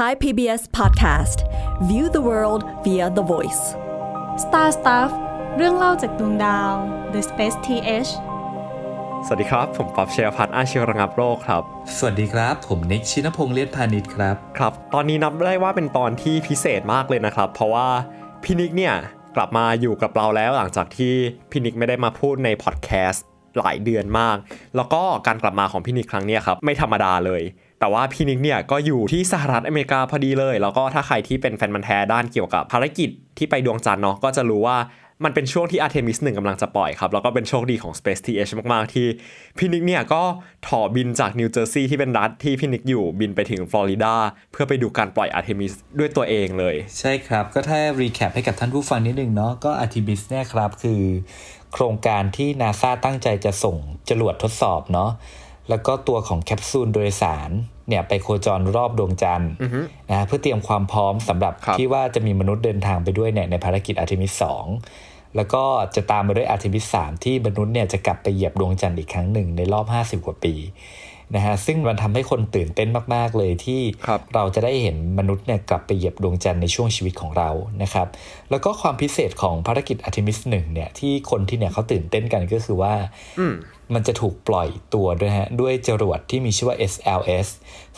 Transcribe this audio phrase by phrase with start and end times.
[0.00, 1.38] Thai PBS Podcast
[1.88, 3.64] View the world via the voice
[4.44, 5.10] Star Stuff
[5.56, 6.72] เรื่องเล่าจากดวงดาว
[7.12, 8.10] The Space TH
[9.26, 11.62] สวัสดีครับ ผมปับเชียรพัฒน์อาชีวระงับโรคครับ
[11.96, 17.88] สวัสดีครับ ผมนิกชินพงษ์เลียดพาณิชย์ครับ ครับ ตอนนี้นับได้ว่าเป็นตอนที่พิเศษมากเลยนะครับ เพราะว่า
[18.44, 18.94] พี่นิกเนี่ย
[19.36, 21.14] กลับมาอยู่กับเราแล้วหลังจากที่
[21.50, 23.24] พี่นิกไม่ได้มาพูดในพอดแคสต์
[23.58, 24.36] หลายเดือนมาก
[24.76, 27.42] แล้วก็การกลับมาของพี่นิกครั้งเนี้ยครับไม่ธรรมดาเลย
[27.80, 34.78] แต่ว่าพี่นิกเนี่ยก็อยู่ที่สหรัฐอเมริกาพอดีเลย แล้วก็ถ้าใครที่เป็นแฟนพันธุ์แท้ด้านเกี่ยวกับภารกิจที่ไปดวงจันทร์เนาะก็จะรู้ว่า
[35.24, 39.06] มันเป็นช่วงที่อาร์เทมิสหนึ่งกำลังจะปล่อยครับ แล้วก็เป็นโชคดีของ Space TH มาก ๆ ที่
[39.58, 40.22] พี่นิกเนี่ยก็
[40.66, 44.14] ถ่อบินจากนิวเจอร์ซีย์ที่เป็นรัฐที่พี่นิกอยู่บินไปถึงฟลอริดา
[44.52, 51.00] เพื่อไปดูการปล่อยอาร์เทมิสด้วยตัวเองเลย ใช่ครับ ก็ถ้า recap ให้กับท่านผู้ฟังนิดนึงเนาะก็อาร์เทมิสเนี่ยครับคือ
[51.72, 53.76] โครงการที่นาซาตั้งใจจะส่ง
[54.08, 55.10] จรวดทดสอบเนาะ
[55.70, 57.50] แล้วก็ตัวของแคปซูลโดยสาร
[57.88, 59.52] เนี่ยไปโคจรรอบดวงจันทร์
[60.10, 64.66] นะเพื่อเตรียมความพร้อมสำหรับครับที่ว่าจะมีมนุษย์เดินทางไปด้วยเนี่ยในภารกิจอาร์เทมิสสอง
[65.36, 69.86] แล้วก็จะตามมาด้วยอาร์เทมิสสามที่มนุษย์เนี่ยจะกลับไปเหยียบดวงจันทร์อีกครั้งหนึ่งในรอบ
[70.20, 70.54] 50 กว่าปี
[71.34, 77.50] นะฮะซึ่งมันทำให้คนตื่นเต้นมาก ๆ เลยที่ครับเราจะได้เห็นมนุษย์เนี่ยกลับไปเหยียบดวงจันทร์ในช่วงชีวิตของเรา
[77.82, 78.08] นะครับ
[78.50, 82.94] แล้วก็ความพิเศษของภารกิจอาร์เทมิสหนึ่งเนี่ยที่คนที่เนี่ยเขาตื่นเต้นกันก็คือว่า
[83.94, 87.48] มันจะถูกปล่อยตัวด้วยฮะด้วยจรวดที่มีชื่อว่า SLS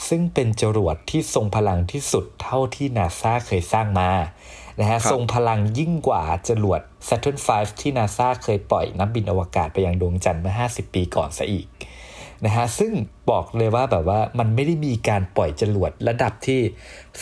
[0.08, 4.10] ซึ่งเป็นจรวดที่ทรงพลังที่สุดเท่าที่นาซาเคยสร้างมา
[4.80, 7.48] นะฮะครับทรงพลังยิ่งกว่าจรวด Saturn V
[7.80, 11.66] ที่นาซาเคยปล่อยนักบินอวกาศไปยังดวงจันทร์เมื่อ 50 ปีก่อนซะอีก
[12.44, 12.92] นะฮะซึ่ง
[13.30, 16.60] บอกเลยว่าแบบว่ามันไม่ได้มีการปล่อยจรวดระดับที่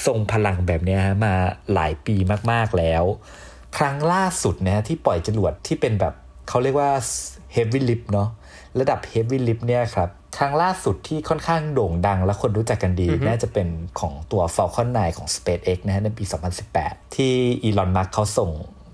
[0.06, 1.34] ทรงพลังแบบเนี้ยฮะมา
[1.74, 2.16] หลายปี
[2.50, 3.04] มากๆแล้ว
[3.76, 6.14] ครั้งล่าสุดนะฮะที่ปล่อยจรวดที่เป็นแบบ
[6.48, 6.90] เขาเรียกว่า
[7.54, 8.28] heavy lift เนาะ
[8.80, 13.68] ระดับ heavy lift เนี่ยครับครั้งล่าสุดที่ค่อนข้างโด่งดังและคนรู้จักกันดี น่าจะเป็น
[14.00, 16.24] ของตัว Falcon 9 ของ SpaceX นะฮะในปี
[16.70, 18.50] 2018 ที่อีลอนมัสก์เขาส่ง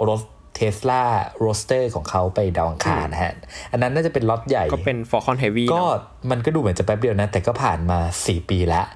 [0.09, 0.21] รถ
[0.57, 1.03] เทสลา
[1.39, 3.35] โรดสเตอร์ของเขาไปดาวอังคารนะฮะ
[3.73, 5.99] อันนั้นน่าจะเป็นล็อตใหญ่ ก็เป็น Falcon Heavy ก็เนอะ
[6.31, 8.87] มันก็ดูเหมือนจะแป๊บเดียวนะ แต่ก็ผ่านมา 4 ปีแล้ว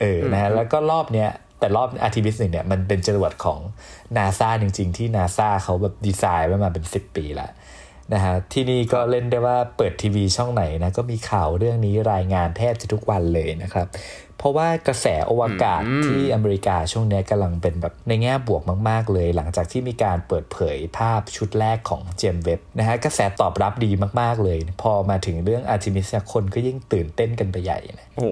[0.00, 3.58] เออนะฮะแล้วก็รอบเนี้ยแต่รอบอาร์เทมิสหนึ่งเนี่ย มันเป็นจรวดของ
[4.16, 7.50] นาซาจริง ๆ ที่นาซาเขาแบบดีไซน์ไว้มาเป็น 10 ปีแล้ว
[8.14, 13.86] นะฮะที่นี่ก็เรียกได้ว่าเปิดทีวีช่องไหนนะ ก็มีข่าวเรื่องนี้รายงานแทบจะทุกวันเลยนะครับ
[14.40, 23.90] เพราะว่ากระแสอวกาศที่อเมริกาช่วงเนี้ยกำลังเป็นแบบในแง่บวกมากๆ เลย หลังจากที่มีการเปิดเผยภาพชุดแรกของเจมส์เว็บบ์นะฮะกระแสตอบรับดี
[24.20, 28.28] มากๆเลย พอมาถึงเรื่องอาร์เทมิสคนก็ยิ่งตื่นเต้นกันไปใหญ่นะโอ้โห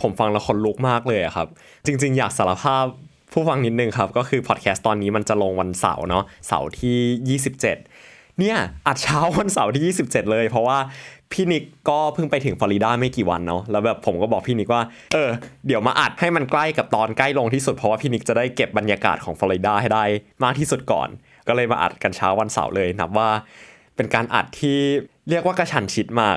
[0.00, 1.46] ผมฟังแล้วขนลุกมากเลยอะครับ
[1.86, 2.84] จริง ๆ อยากสารภาพ
[3.32, 10.78] ผู้ฟังนิดนึงครับ ก็คือพอดแคสต์ตอนนี้มันจะลงวันเสาร์เนาะเสาร์ที่ 27เนี่ยอัดเช้าวันเสาร์ที่ 27 เลย เพราะว่า
[11.32, 14.82] พี่นิกก็เพิ่งไปถึงฟลอริดาไม่กี่วันเนาะแล้วแบบผมก็บอกพี่นิกว่า
[15.14, 15.30] เออ
[15.66, 20.04] เดี๋ยวมาอัดให้มันใกล้กับตอนใกล้ลงที่สุดเพราะว่าพี่นิกจะได้เก็บบรรยากาศของฟลอริดาให้ได้
[20.44, 21.08] มากที่สุดก่อน
[21.48, 23.30] ก็เลยมาอัดกันเช้าวันเสาร์เลยนับว่า
[23.96, 24.78] เป็นการอัดที่
[25.30, 26.36] เรียกว่ากระชั้นชิดมาก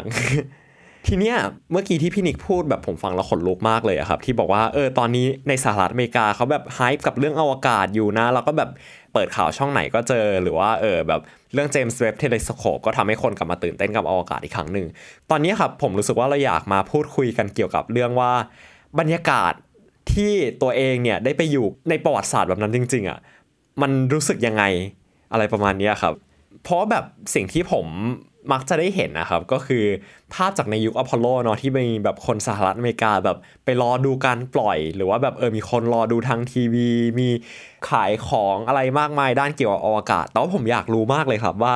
[1.07, 1.35] ทีเนี้ย
[1.71, 8.69] เมื่อกี้ที่พี่นิกพูดแบบผมฟังแล้วขนลุกมากเลยอะครับ ที่บอกว่าเออตอนนี้ในสหรัฐอเมริกาเขาแบบ hype กับเรื่องอวกาศอยู่นะ แล้วก็แบบ
[9.13, 11.21] เปิดข่าวช่องไหนก็เจอหรือว่าเออแบบ
[11.53, 14.87] เรื่องเจมส์เว็บบ์ telescope ก็ทำให้คนกลับมาตื่นเต้นกับอวกาศอีกครั้งหนึ่ง
[15.29, 18.31] ตอนนี้ครับผมรู้สึกว่าเราอยากมาพูดคุยกันเกี่ยวกับเรื่องว่า
[18.99, 19.53] บรรยากาศ
[20.13, 23.19] ที่ตัวเองเนี่ยได้ไปอยู่ในประวัติศาสตร์แบบนั้นจริง ๆอะ
[23.81, 24.63] มันรู้สึกยังไง
[25.31, 26.13] อะไรประมาณนี้ครับ
[26.63, 27.85] เพราะแบบสิ่งที่ผม
[28.51, 29.83] มักจะได้เห็นนะครับ ก็คือ
[30.33, 37.29] ภาพจากในยุคอพอลโลเนาะที่มีแบบคนสหรัฐอเมริกาแบบไปรอดูการปล่อย หรือว่าแบบเออมีคนรอดูทางทีวี มี
[37.89, 41.75] ขายของอะไรมากมายด้านเกี่ยวกับอวกาศ แต่ว่าผมอยากรู้มากเลยครับว่า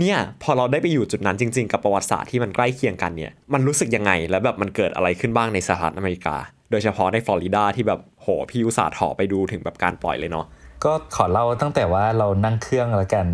[0.00, 6.36] เนี่ยพอเราได้ไปอยู่จุดนั้นจริง ๆ กับประวัติศาสตร์ที่มันใกล้เคียงกันเนี่ยมันรู้สึกยังไง แล้วแบบมันเกิดอะไรขึ้นบ้างในสหรัฐอเมริกา
[6.70, 10.46] โดยเฉพาะในฟลอริดาที่แบบโหพี่อุตส่าห์ถาะไปดูถึงแบบการปล่อยเลยเนาะ
[10.84, 13.26] ก็ขอเล่าตั้งแต่ว่าเรานั่งเครื่องแล้วกัน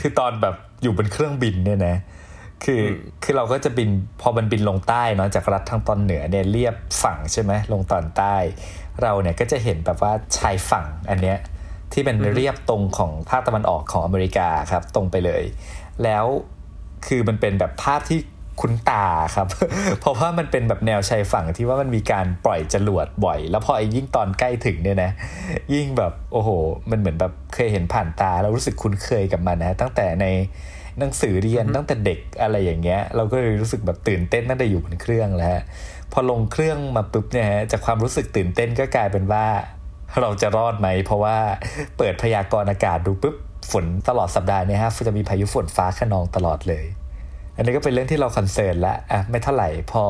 [0.00, 0.54] คือตอนแบบ
[0.86, 1.96] อยู่บนเครื่องบินเนี่ยนะ
[2.64, 2.84] คืออ
[3.22, 8.36] คือเราก็จะบินพอมันบินลงใต้เนาะจากรัฐทางตอนเหนือเนี่ยเรียบฝั่งใช่ไหมลงตอนใต้
[9.02, 11.38] เราเนี่ยก็จะเห็นแบบว่าชายฝั่งอันเนี้ย
[11.92, 15.42] ที่เป็นเรียบตรงของภาคตะวันออกของอเมริกาครับ ตรงไปเลย
[16.04, 16.24] แล้ว
[17.06, 18.18] คือมันเป็นแบบภาพที่
[18.60, 19.06] คุ้นตา
[19.36, 19.48] ครับ
[20.00, 25.10] เพราะว่ามันเป็นแบบแนวชายฝั่งที่ว่ามันมีการปล่อยจรวดบ่อย แล้วพอไอ้ยิ่งตอนใกล้ถึงเนี่ยนะ
[25.74, 26.50] ยิ่งแบบโอ้โห
[26.90, 30.26] มันเหมือนแบบเคยเห็นผ่านตา แล้วรู้สึกคุ้นเคยกับมันนะ ตั้งแต่ใน
[30.98, 35.62] หนังสือเรียนตั้งแต่เด็กอะไรอย่างเงี้ย เราก็เลยรู้สึกแบบตื่นเต้นตั้งแต่อยู่บนเครื่องแล้วฮะ
[36.12, 39.46] พอลงเครื่องมาปุ๊บเนี่ยฮะจากความรู้สึกตื่นเต้นก็กลายเป็นว่า
[40.20, 41.36] เราจะรอดไหม เพราะว่า
[41.98, 43.36] เปิดพยากรณ์อากาศดูปุ๊บ
[43.70, 46.84] ฝนตลอดสัปดาห์เนี่ยฮะจะมีพายุฝนฟ้าคะนองตลอดเลย
[47.56, 50.04] อันนี้ก็เป็นเรื่องที่เรา concern ละอะไม่เท่าไหร่พอ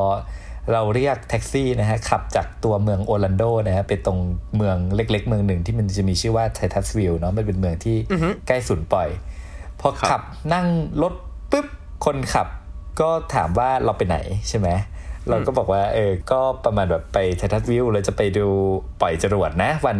[0.73, 4.19] เราเรียกแท็กซี่นะฮะขับจากตัวเมืองโอร์แลนโดนะฮะไปตรง
[4.55, 7.95] เมืองเล็ก ๆ เมืองหนึ่งที่มันจะมีชื่อว่าไททัสวิลล์เนาะมันเป็นเมืองที่
[8.47, 9.09] ใกล้ศูนย์ปล่อย
[9.81, 10.21] พอขับ
[10.53, 10.65] นั่ง
[11.01, 11.13] รถ
[11.51, 11.67] ปุ๊บ
[12.05, 12.47] คนขับ
[13.01, 14.17] ก็ถามว่าเราไปไหน
[14.49, 14.69] ใช่ไหม
[15.29, 18.47] เราก็บอกว่าเออก็ประมาณแบบไปไททัสวิลล์เราจะไปดู
[19.01, 19.97] ปล่อยจรวดนะ วัน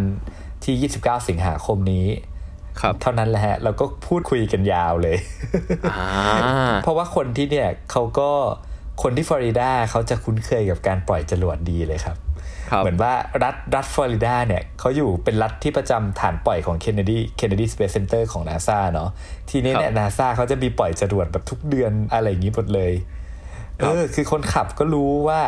[0.65, 2.06] ที่ 29 สิงหาคมนี้
[2.81, 5.18] ครับเท่านั้นแหละฮะ เราก็พูดคุยกันยาวเลย
[5.91, 6.07] อ่า
[6.83, 8.30] เพราะว่าคนที่เนี่ยเขาก็
[9.03, 12.26] คนที่ฟลอริดาเขาจะคุ้นเคยกับการปล่อยจรวดดีเลยครับครับ
[12.84, 19.10] เหมือนว่ารัฐรัฐฟลอริดาเนี่ยเขาอยู่เป็นรัฐที่ประจำฐานปล่อยของ Kennedy Kennedy Space Center ของ NASA เนาะ
[19.50, 22.92] ทีนี้เนี่ย NASA เขาจะมีปล่อยจรวดแบบทุกเดือนอะไรอย่างนี้หมดเลย
[23.80, 25.42] เออคือคนขับก็รู้ว่า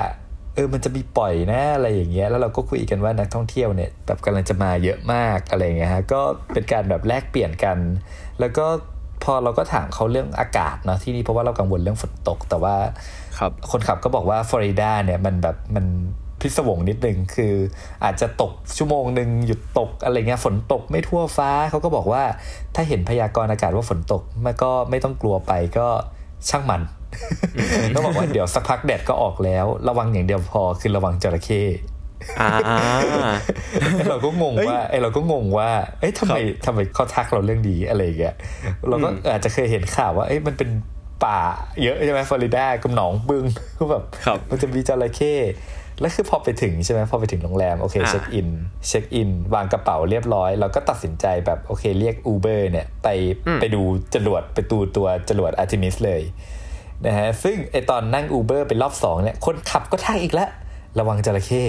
[0.56, 6.22] เออมันจะมีปล่อยนะอะไรอย่างเงี้ยแล้วเราก็คุยกันว่านักท่องเที่ยวเนี่ยแบบกำลังจะมาเยอะมากอะไรอย่างเงี้ยฮะก็
[6.54, 7.78] เป็นการแบบแลกเปลี่ยนกัน
[8.40, 8.66] แล้วก็
[9.24, 12.76] พอเราก็ถามเขาเรื่องอากาศเนาะที่นี่เพราะว่าเรากังวลเรื่องฝนตก แต่ว่า
[13.38, 15.86] ครับคนขับก็บอกว่าฟลอริดาเนี่ยมันแบบมัน
[16.42, 17.54] พิศวงนิดนึงคือ
[18.04, 22.24] อาจจะตกชั่วโมงหนึ่งหยุดตกอะไรเงี้ยฝนตกไม่ทั่วฟ้าเขาก็บอกว่า
[22.76, 25.88] ถ้าเห็นพยากรณ์อากาศว่าฝนตกมันก็ไม่ต้องกลัวไปก็
[26.50, 26.82] ช่างมัน
[27.96, 31.64] ก็บอกว่าเดี๋ยวสักพักแดดก็ออกแล้ว ระวังอย่างเดียวพอคือระวังจระเข้
[32.40, 32.50] อ่า
[34.10, 35.70] เราก็งงเอ้ยว่าไอยเราก็งงว่า
[36.00, 38.36] เอ้ยทำไมทำไมเขาทักเราเรื่องดีอะไรอย่างเงี้ย
[38.90, 40.70] เราก็อาจจะเคยเห็นข่าวว่าเอ้ยมันเป็น
[41.24, 41.40] ป่า
[41.84, 43.46] เยอะใช่ไหมฟลอริดากับหนองบึง
[43.78, 45.34] ก็แบบครับมันจะมีจระเข้
[46.00, 48.50] แล้วคือพอไปถึงใช่ไหมพอไปถึงโรงแรมโอเคอ่าเช็คอิน
[48.88, 53.08] เช็คอินวางกระเป๋าเรียบร้อยเราก็ตัดสินใจแบบโอเคเรียก Uber เนี่ยไป
[53.62, 53.82] ไปดู
[54.16, 56.22] จรวดไปดูตัวจรวดอาร์ m มิสเลย
[57.06, 60.50] นะฮะซึ่งไอตอนนั่ง Uber เป็นรอบสองเนี่ยคนขับก็ทักอีกแล้ว
[61.00, 61.64] ระวังจระเข้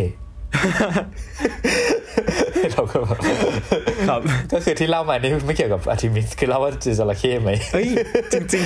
[2.72, 3.20] เราก็แบบ
[4.08, 4.20] ครับ
[4.52, 7.88] ก็คือที่เล่ามานี่ไม่เกี่ยวกับอาร์ m มิสคือเล่าว่าเจอจระเข้ไหมเฮ้ย
[8.32, 8.64] จริง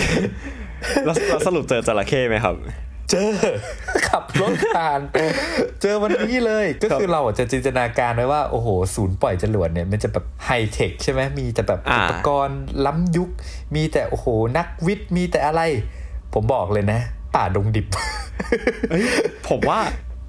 [0.52, 2.54] ๆแล้วแล้วสรุปเจอจระเข้ไหมครับ
[3.10, 3.30] เจอ
[4.08, 5.00] ขับรถผ่าน
[5.82, 13.30] เจอวันนี้เลย ก็คือเราอะจะจินตนาการไว้ว่า โอ้โห ศูนย์ปล่อยจรวดเนี่ย มันจะแบบไฮเทคใช่ไหมมีแต่แบบอ่าอุปกรณ์ล้ำยุค
[13.74, 14.26] มีแต่โอ้โห
[14.58, 15.62] นักวิทย์มีแต่อะไร
[16.34, 17.00] ผมบอกเลยนะ
[17.34, 17.86] ป่าดงดิบ
[18.90, 19.04] เฮ้ย
[19.48, 19.80] ผมว่า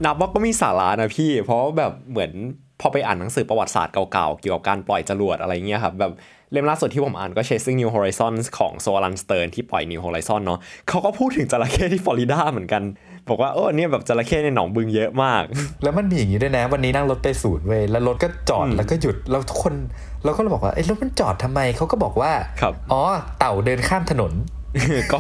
[0.06, 2.32] นับว่าก็มีสาระนะพี่ เพราะว่าแบบเหมือน
[2.82, 6.14] พอไปอ่านหนังสือประวัติศาสตร์เก่าๆ เกี่ยวกับการปล่อยจรวดอะไรเงี้ยครับแบบ
[6.52, 12.84] เล่มล่าสุดที่ผมอ่านก็ Chasing New Horizons ของโซลันสเติร์นที่ปล่อย New Horizon เนาะเขาก็พูดถึงจระเข้ที่ฟลอริดาเหมือนกัน
[13.30, 15.44] บอกว่าเออเนี่ยแบบจระเข้ในหนองบึงเยอะมาก
[15.84, 19.74] แล้วมันมีอย่างนี้ด้วยนะ วันนี้นั่งรถไปศูนย์เว้ยแล้วรถก็จอดแล้วก็หยุดแล้วทุกคน
[20.24, 22.32] เราก็เลยบอกว่าเอ้ยแล้วมันจอดทำไมเขาก็บอกว่า
[22.62, 23.02] ครับอ๋อ
[23.40, 24.32] เต่าเดินข้ามถนน
[25.12, 25.20] ก็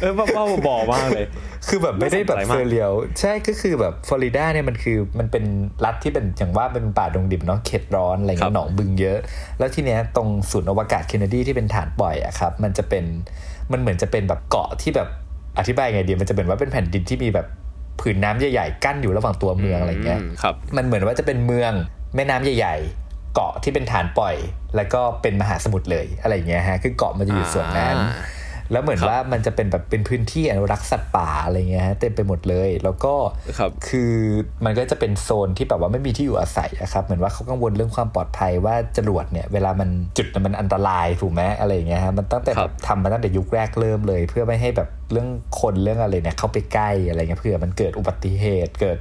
[0.00, 1.26] เออบ้าๆบอๆมากเลย
[1.68, 5.44] คือแบบไม่ได้แบบน่าสนใจมากเฟอร์เรียลใช่ก็คือแบบฟลอริดาเนี่ยมันคือมันเป็น
[5.84, 9.18] รัฐที่เป็นอย่างว่าเป็นป่าดงดิบเนาะเขตร้อนอะไรครัเงี้บยหนองบึงเยอะ
[9.58, 13.04] แล้วที่เนี้ยตรงศูนย์อวกาศเคนเนดีที่เป็นฐานปล่อยอะครับ มันจะเป็น
[13.72, 15.08] มันเหมือนจะเป็นแบบเกาะที่แบบ
[15.58, 17.46] อธิบายไงดีมันจะเป็นว่าเป็นแผ่นดินที่มีแบบ
[18.00, 21.72] ผืนน้ำใหญ่ๆกั้นอยู่ระหว่างตัวเมืองอะไรเงี้ยมครับมันเหมือนว่าจะเป็นเมือง
[22.14, 22.76] แม่น้ำใหญ่
[23.06, 24.34] ๆ เกาะที่เป็นฐานปล่อย
[24.76, 33.14] แล้วก็เป็นมหาสมุทรเลยอะไรอย่างเงี้ยฮะคือเกาะมันจะอยู่ส่วนนั้นอ่า แล้วเหมือนครับว่ามันจะเป็นแบบเป็นพื้นที่อนุรักษ์สัตว์ป่าอะไรเงี้ยฮะเต็มไปหมดเลย แล้วก็
[33.58, 34.14] ครับคือ
[34.64, 45.28] มันก็จะเป็นโซนที่แบบว่าไม่มีที่อยู่อาศัยอะครับเหมือนว่าเขากังวลเรื่องความปลอดภัยว่าจรวดเนี่ยเวลามันจุดน่ะมันอันตรายถูกไหมอะไรอย่างเงี้ยฮะมันตั้งแต่ครัแบบบทำมาตั้งแต่ยุคแรกเริ่มเลย เพื่อไม่ให้แบบเรื่อง
[45.60, 48.98] คนเรื่องอะไรเนี่ยเข้าไปใกล้อะไรเงี้ยเผื่อมันเกิดอุบัติเหตุเกิด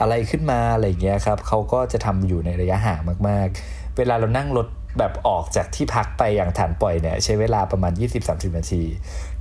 [0.00, 4.66] อะไรขึ้นมาอะไรอย่างเงี้ยครับเขาก็จะทำอยู่ในระยะห่างมาก ๆ เวลาเรานั่งรถ
[4.98, 7.92] แบบออกจากที่พักไปอย่างฐานปล่อยเนี่ยใช้เวลาประมาณ
[8.24, 8.82] 20-30 นาที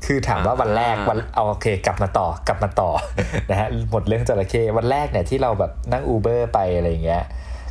[0.06, 2.92] คือถามว่าวันแรกวันเอาโอเค กลับมาต่อกลับมาต่อ
[3.50, 7.24] นะฮะหมดเรื่องจระเข้วันแรกเนี่ยที่เราแบบนั่งอูเบอร์ไปอะไรอย่างเงี้ย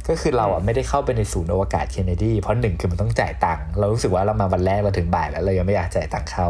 [0.09, 6.49] ก็คือเราอะไม่ได้เข้าไปในศูนย์อวกาศเคนเนดีเพราะหนึ่งคือมันต้องจ่ายตังค์เรารู้สึกว่าเรามาวันแรกเราถึงบ่ายแล้วเรายังไม่อยากจ่ายตังค์เข้า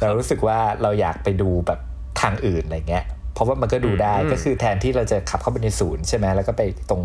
[0.00, 1.80] เรารู้สึกว่าเราอยากไปดูแบบ
[2.20, 7.02] ทางอื่นอะไรเงี้ย เพราะว่ามันก็ดูได้อืมก็คือแทนที่เราจะขับเข้าไปในศูนย์ใช่ไหมแล้วก็ไปตรง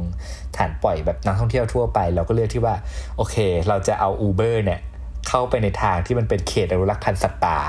[0.58, 2.75] ฐานปล่อยแบบนักท่องเที่ยวทั่วไป เราก็เลือกที่ว่า
[3.17, 3.36] โอเค
[3.67, 4.79] เราจะเอา Uber เนี่ย
[5.27, 7.60] เข้าไปในทางที่มันเป็นเขตอนุรักษ์พันธุ์สัตว์ป่า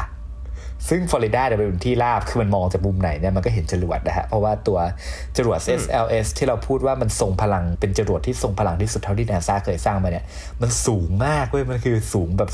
[0.88, 4.78] ซึ่งฟลอริดาเนี่ยเป็นที่ราบ คือมันมองจากมุมไหนเนี่ยมันก็เห็นจรวดนะฮะ เพราะว่าตัว
[5.36, 10.24] จรวด SLS ที่เราพูดว่ามันทรงพลัง เป็นจรวดที่ทรงพลังที่สุดเท่าที่นาซาเคยสร้างมาเนี่ย
[10.60, 12.50] มันสูงมากเว้ย มันคือสูงแบบ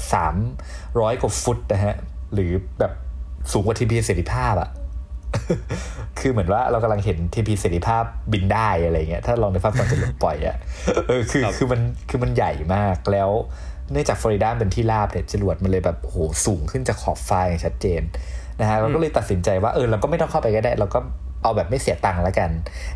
[0.59, 1.95] 300 กว่าฟุตนะฮะ
[2.35, 2.93] หรือแบบ
[3.53, 4.69] สูงกว่าทีพีเสรีภาพอะ
[6.21, 10.57] คือเหมือนว่าเรากำลังเห็นทีพีเสรีภาพบินได้อะไรเงี้ยถ้าลองในภาพตอนจะหลุดปล่อยอะ
[11.07, 13.31] เออคือครับคือมันคือมันใหญ่มากแล้ว
[13.93, 18.03] เนื่องจากฟลอริดาเป็นที่ราบเนี่ยจรวดมันเลยแบบโอ้โหสูงขึ้นจากขอบฟ้าอย่างชัดเจน
[18.61, 20.99] นะฮะเราก็เลยตัดสินใจว่าเออเราก็ไม่ต้องเข้าไปก็ได้ เราก็
[21.43, 22.51] เอาแบบไม่เสียตังค์แล้วกัน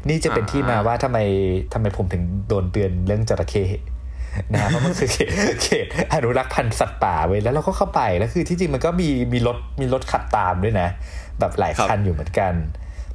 [0.09, 1.19] นี่จะเป็นที่มาว่าทำไม
[1.73, 3.65] ทำไมผมถึงโดนเตือนเรื่องจระเข้
[4.53, 5.29] นะฮะเพราะมันคือเขต
[5.63, 10.89] เขตอนุรักษ์พันธุ์สัตว์ป่าเว้ยแล้วเราก็เข้าไปแล้วคือที่จริงมันก็มีมีรถมีรถขับตามด้วยนะ
[11.41, 12.55] แบบหลายครับคันอยู่เหมือนกัน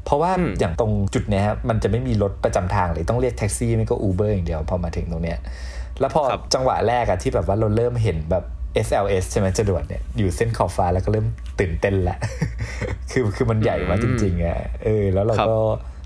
[0.05, 5.39] เพราะว่าอืมอย่างตรงจุดเนี้ยครับมันจะไม่มีรถประจำทางเลยต้องเรียกแท็กซี่ไม่ก็อูเบอร์อย่างเดียวพอมาถึงตรงเนี้ย
[5.99, 8.43] แล้วพอครับจังหวะแรกอะที่แบบว่าเราเริ่มเห็นแบบ
[8.87, 11.27] SLS ใช่ไหมจรวดเนี่ยอยู่เส้นขอบฟ้าแล้วก็เริ่ม
[11.59, 12.17] ตื่นเต้นละ
[13.11, 15.57] คือคือมันใหญ่มากจริงๆอะเออแล้วเราก็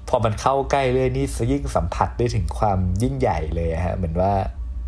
[0.10, 4.34] พอมันเข้าใกล้เรื่อยนี่ยิ่งสัมผัสได้ถึงความยิ่งใหญ่เลยอะฮะเหมือนว่า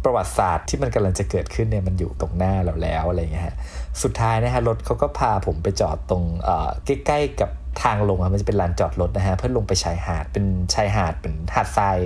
[0.07, 3.55] ประวัติศาสตร์ที่มันกำลังจะเกิดขึ้นเนี่ยมันอยู่ตรงหน้าเราแล้วอะไรอย่างเงี้ยฮะ
[4.03, 7.49] สุดท้ายนะฮะรถเขาก็พาผมไปจอดตรงเอ่อใกล้ๆกับ
[7.83, 11.97] ทางลงอะมันจะเป็นลานจอดรถนะฮะเพื่อลงไปชายหาดเป็นชายหาดเป็นหาดทราย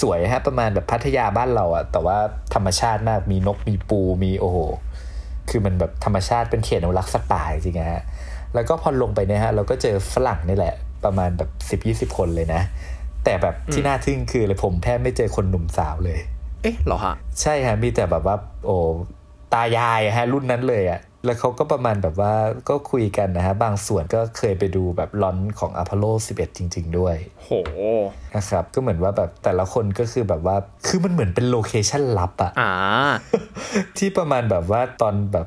[0.00, 2.18] สวยๆฮะประมาณแบบพัทยาบ้านเราอะแต่ว่า
[2.54, 4.58] ธรรมชาติมากมีนกมีปูมีโอ้โห
[5.48, 8.04] คือมันแบบธรรมชาติเป็นเขตอนุรักษ์สัตว์ป่าจริงฮะ
[8.54, 12.62] แล้วก็พอลงไปเนี่ยฮะเราก็เจอฝรั่งนี่แหละ ประมาณแบบสิบยี่สิบคนเลยนะ
[13.24, 16.18] แต่แบบที่น่าทึ่งคือเลยผมแทบไม่เจอคนหนุ่มสาวเลย
[16.62, 18.36] เอ๊ะเหรอฮะ ใช่ฮะมีแต่แบบว่า
[18.66, 18.76] โอ้
[19.54, 22.34] ตายายอะฮะ รุ่นนั้นเลยอะแล้วเขาก็ประมาณแบบว่า
[22.68, 26.04] ก็คุยกันนะฮะ บางส่วนก็เคยไปดูแบบลอนของอพอลโล
[26.36, 27.50] 11 จริง ๆ ด้วย โห
[28.36, 32.72] นะครับ ก็เหมือนว่าแบบแต่ละคนก็คือแบบว่า คือมันเหมือนเป็นโลเคชันลับอะอ่า
[33.98, 35.46] ที่ประมาณแบบว่าตอนแบบ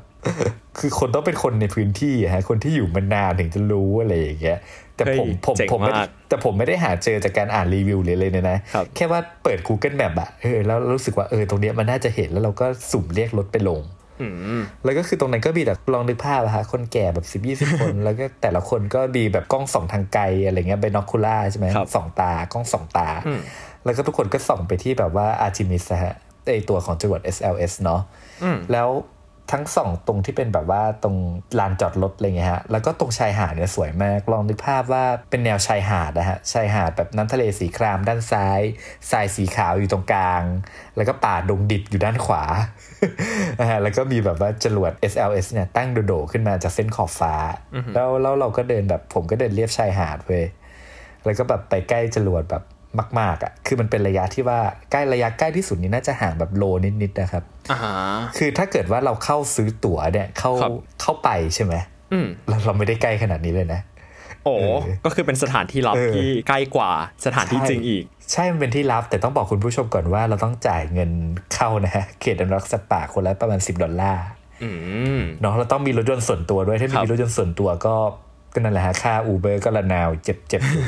[0.78, 4.58] คือคนต้องเป็นคนในพื้นที่อะฮะ คนที่อยู่มานานถึงจะรู้อะไรอย่างเงี้ย
[4.96, 13.80] แต่ผมเฮ้ยผมเจ๋งผมไม่มากแต่ผมไม่ได้หาเจอจากการอ่านรีวิวหรืออะไรเลยนะครับแค่ว่าเปิด Google Map อะเออแล้วรู้สึกว่าเออตรงเนี้ยมันน่าจะเห็นแล้วเราก็สุ่มเรียกรถไปลง
[14.20, 14.28] อื
[14.60, 23.40] มแล้วก็คือตรงนั้นก็มีแต่ลองนึกภาพอะฮะคนแก่แบบสิบยี่สิบคน แล้วก็แต่ละคนก็มีแบบกล้องส่องทางไกลอะไรเงี้ยไบนอคูล่าใช่ไหมครับส่องตากล้องส่องตาอืม
[23.84, 26.16] แล้วก็ทุกคนก็ส่องไปที่แบบว่าอาร์ติมิสฮะ
[26.52, 28.00] ไอตัวของจรวด SLS เนาะ
[28.42, 28.88] อืมแล้ว
[29.52, 31.16] ทั้งสองตรงที่เป็นแบบว่าตรง
[31.58, 38.60] ลานจอดรถอะไรเงี้ยฮะแล้วก็ตรงชายหาดเนี่ยสวยมากลองนึกภาพว่าเป็นแนวชายหาดนะฮะชายหาดแบบน้ำทะเลสีครามด้านซ้าย
[39.10, 40.42] ทรายสีขาวอยู่ตรงกลาง
[40.96, 42.44] แล้วก็ป่าดงดิบอยู่ด้านขวา
[43.60, 47.34] นะฮะแล้วก็มีแบบว่าจรวด SLS เนี่ยตั้งโดดๆขึ้นมาจากเส้นขอบฟ้า
[47.94, 50.44] แล้วแล้วเราก็เดินแบบผมก็เดินเลียบชายหาดเว้ย
[51.24, 52.62] แล้วก็แบบไปใกล้จรวดแบบ
[53.18, 54.60] มากๆอะคือมันเป็นระยะที่ว่า
[54.92, 56.64] ใกล้ระยะใกล้ที่สุดนี่น่าจะห่างแบบโล
[57.02, 57.78] นิดๆนะครับอ่า
[58.38, 60.70] คือถ้าเกิดว่าเราเข้าซื้อตั๋วเนี่ยเข้าครับ
[61.02, 61.74] เข้าไปใช่ไหม
[62.12, 63.80] อืมเราเราไม่ได้ใกล้ขนาดนี้เลยนะ
[64.44, 66.90] โอ้เออก็คือเป็นสถานที่ลับเออที่ใกล้กว่า
[67.26, 71.10] สถานที่ใช่จริงอีก ใช่มันเป็นที่ลับแต่ต้องบอกคุณผู้ชมก่อนว่าเราต้องจ่ายเงิน
[71.54, 74.24] เข้านะฮะเขตอนุรักษ์สัตว์ป่าคนละประมาณ 10 ดอลลาร์
[74.62, 74.70] อื
[75.18, 77.94] มเนาะเราต้องมีรถยนต์ส่วนตัวด้วยถ้าครับมีรถยนต์ส่วนตัวก็
[78.54, 80.84] ก็นั่นแหละฮะค่าอูเบอร์ก็ระนาวเจ็บเจ็บอยู่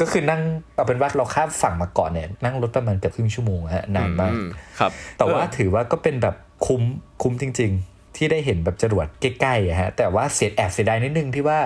[0.00, 0.42] ก็คือนั่ง
[0.74, 4.40] เอาเป็นว่าเราข้ามฝั่งมาเกาะเนี่ยนั่งรถประมาณเกือบครึ่งชั่วโมงฮะนานมากอื
[4.78, 6.34] ครับ แต่ว่าเออถือว่าก็เป็นแบบ
[6.66, 6.82] คุ้ม
[7.22, 11.58] คุ้มจริง ๆ ที่ได้เห็นแบบจรวดใกล้ๆอะฮะแต่ว่าเสียแอบเสียดายนิดนึงที่ว่า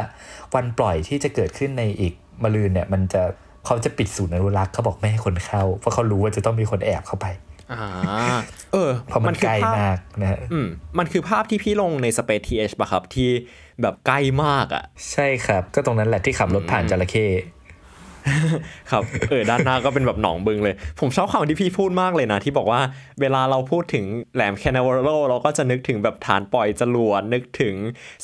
[0.55, 3.23] วันปล่อยที่จะเกิดขึ้นในอีกมะรืนเนี่ย มันจะ
[3.67, 7.27] เขาจะปิดศูนย์อนุรักษ์เขาบอกไม่ให้คนเข้า เพราะเขารู้ว่าจะต้องมีคนแอบเข้าไป
[7.73, 8.41] อ่า
[8.73, 13.29] เออเพราะมันคืใกล้ภาพมากนะฮะอืมมันคือภาพที่พี่ลงใน Space TH ป่ะครับที่
[13.83, 17.27] แบบใกล้มากอะ ใช่ครับ ก็ตรงนั้นแหละที่ขับรถผ่านจระเข้
[18.91, 22.81] ครับเออด้านหน้าก็เป็นแบบหนองบึงเลย ผมชอบคำที่พี่พูดมากเลยนะ ที่บอกว่า
[23.21, 24.05] เวลาเราพูดถึง
[24.35, 27.75] แหลมแคนาวาโรเราก็จะนึกถึงแบบฐานปล่อยจรวดนึกถึง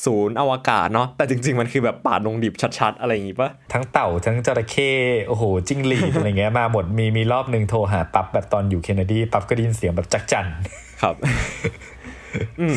[0.05, 4.93] ศูนย์อวกาศเนาะแต่จริง ๆ มันคือแบบป่าดงดิบชัดๆ อะไรอย่างงี้ปะทั้งเต่าทั้งจระเข้
[5.29, 10.47] โอ้โหจิ้งหรีดอะไรเงี้ยมาหมดมีมีรอบหนึ่งโทรหาปั๊บแบบตอนอยู่เคนเนดีปั๊บก็ได้ยินเสียงแบบจักจั่น
[11.03, 11.15] ครับ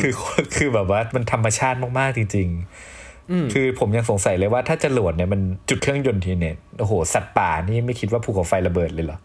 [0.00, 0.12] คือ
[0.56, 2.93] คือแบบว่ามันธรรมชาติมากๆจริง ๆ
[3.52, 9.18] คือผมยังสงสัยเลยว่าถ้าจรวดเนี่ยมันจุดเครื่องยนต์ทีเนี่ยโอ้โหสัตว์ป่านี่ไม่คิดว่าภูเขาไฟระเบิดเลยเหรอ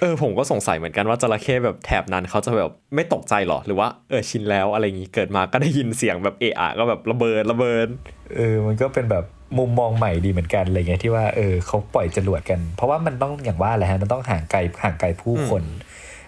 [0.00, 7.88] เออผมก็สงสัยเหมือนกันว่าจระเข้แบบแถบนั้นเขาจะแบบไม่ตกใจหรอหรือว่าเออชินแล้วอะไรอย่างงี้เกิดมาก็ได้ยินเสียงแบบเอะอะก็แบบระเบิดระเบิด
[8.36, 9.24] เออมันก็เป็นแบบ
[9.58, 15.62] มุมมองใหม่ดีเหมือนกันอะไรเงี้ยที่ว่าเออเขาปล่อยจรวดกัน เพราะว่ามันต้องอย่างว่าแหละฮะมันต้องห่างไกลห่างไกลผู้คน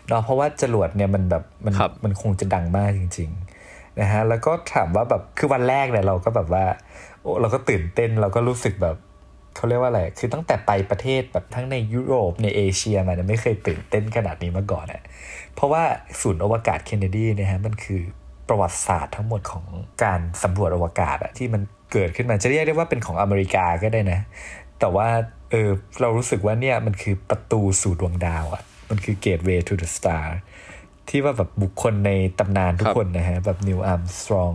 [0.08, 3.30] เนาะเพราะว่าจรวดเนี่ยมันแบบมันครับมันคงจะดังมากจริง
[3.64, 6.87] ๆนะฮะแล้วก็ถามว่าแบบคือวันแรกเนี่ยเราก็แบบว่าโอ้
[7.40, 8.96] เราก็ตื่นเต้นเราก็รู้สึกแบบ
[9.56, 15.02] เขาเรียกว่าอะไร คือตั้งแต่ไปประเทศแบบทั้งในยุโรปในเอเชียมาเนี่ยไม่เคยตื่นเต้นขนาดนี้มาก่อนอะ
[15.54, 15.82] เพราะว่า
[16.20, 18.00] ศูนย์อวกาศเคนเนดีเนี่ยฮะมันคือ
[18.48, 19.64] ประวัติศาสตร์ทั้งหมดของ
[20.04, 24.20] การสำรวจอวกาศอะที่มันเกิดขึ้นมาจะเรียกได้ว่าเป็นของอเมริกาก็ได้นะ
[24.80, 25.08] แต่ว่า
[25.50, 25.70] เออ
[26.00, 30.26] เรารู้สึกว่าเนี่ยมันคือประตูสู่ดวงดาวอะมันคือ gateway to the star
[31.08, 34.54] ที่ว่าแบบบุคคลในตำนานทุกคนนะฮะ แบบนีลอาร์มสตรอง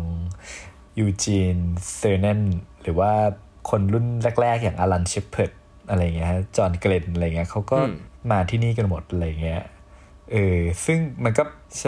[0.99, 1.55] ยูจีน
[1.97, 2.39] เซอร์เนน
[2.83, 3.11] หรือว่า
[3.69, 4.05] คนรุ่น
[4.41, 5.51] แรก ๆ อย่างอลันเชพเพิร์ด
[5.89, 7.77] อะไรเงี้ยฮะจอห์นเกล็นน์อะไรเงี้ยเขาก็
[8.31, 9.63] มาที่นี่กันหมดอะไรเงี้ย
[10.31, 11.43] เออซึ่งมันก็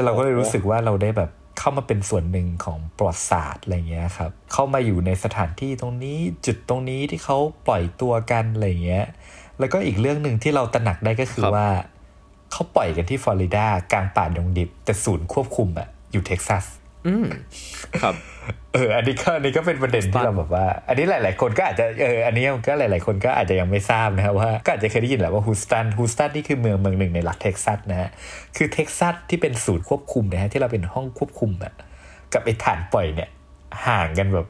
[0.06, 9.06] เราก็เลยรู้สึกว่าเราได้แบบเข้ามาเป็นส่วนหนึ่งของประวัติศาสตร์อะไรเงี้ยครับ เข้ามาอยู่ในสถานที่ตรงนี้จุดตรงนี้ที่เขาปล่อยตัวกันอะไรเงี้ย
[9.60, 11.68] แล้วก็อีกเรื่องหนึ่งที่เราตระหนักได้ก็คือครับว่า
[12.52, 16.66] เขาปล่อยกันที่ฟลอริดากลางป่าดงดิบ แต่ศูนย์ควบคุมอะอยู่เท็กซัส
[17.08, 17.26] อืม
[18.02, 18.16] ครับ
[18.74, 28.10] เอออันนี้ก็อันนี้ก็เป็นประเด็นที่เราแบบว่า อันนี้หลาย ๆ คนก็อาจจะเอออันนี้ก็หลาย ๆ คนก็อาจจะยังไม่ทราบนะครับว่าก็อาจจะเคยได้ยินแหละว่าฮูสตันฮูสตันนี่คือเมืองเมืองหนึ่งในรัฐเท็กซัสนะฮะ
[28.58, 31.74] คือเท็กซัสที่เป็นศูนย์ควบคุมนะฮะที่เราเป็นห้องควบคุมอะ
[32.34, 33.30] กับไอ้ฐานปล่อยเนี่ย
[33.88, 34.48] ห่างกันแบบ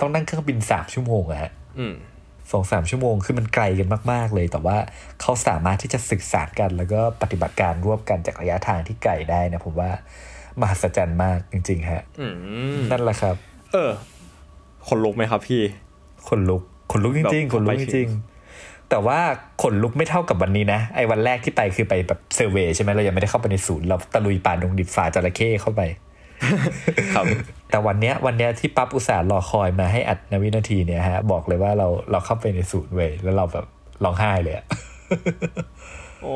[0.00, 1.94] ต้องนั่งเครื่องบินสามชั่วโมงอะฮะอืม
[2.52, 4.76] สองสามชั่วโมงคือมันไกลกันมาก ๆ เลย แต่ว่า
[5.20, 9.90] เขาสามารถที่จะสื่อสารกัน แล้วก็ปฏิบัติการร่วมกันจากระยะทางที่ไกลได้นะผมว่า
[10.62, 12.26] มหัศจรรย์มากจริง ๆ ฮะอื
[12.76, 13.36] มนั่นแหละครับ
[13.72, 13.90] เออ
[14.88, 15.62] คนลุกไหมครับพี่
[16.28, 16.62] ขนลุก
[16.92, 19.18] ขนลุกจริงแบบๆขนลุกไปจถึริงงๆแต่ว่า
[19.62, 25.82] ขนลุกไม่เท่ากับวันนี้นะ ไอ้วันแรกที่ไปคือไปแบบเซอร์เวย์ใช่ไหมเรายังไม่ได้เข้าไปในศูนย์เราตะลุยป่าดงดิบฝ่าจระเข้เข้าไป
[27.14, 27.24] ครับ
[27.70, 33.66] แต่วันเนี้ยวันเนี้ยที่ปั๊บอุตส่าห์รอคอยมาให้อัดในวินาทีเนี่ยฮะ บอกเลยว่าเราเราเข้าไปในศูนย์เว้ยแล้วเราแบบ
[34.04, 34.66] ร้องไห้เลยอะ
[36.22, 36.34] โอ้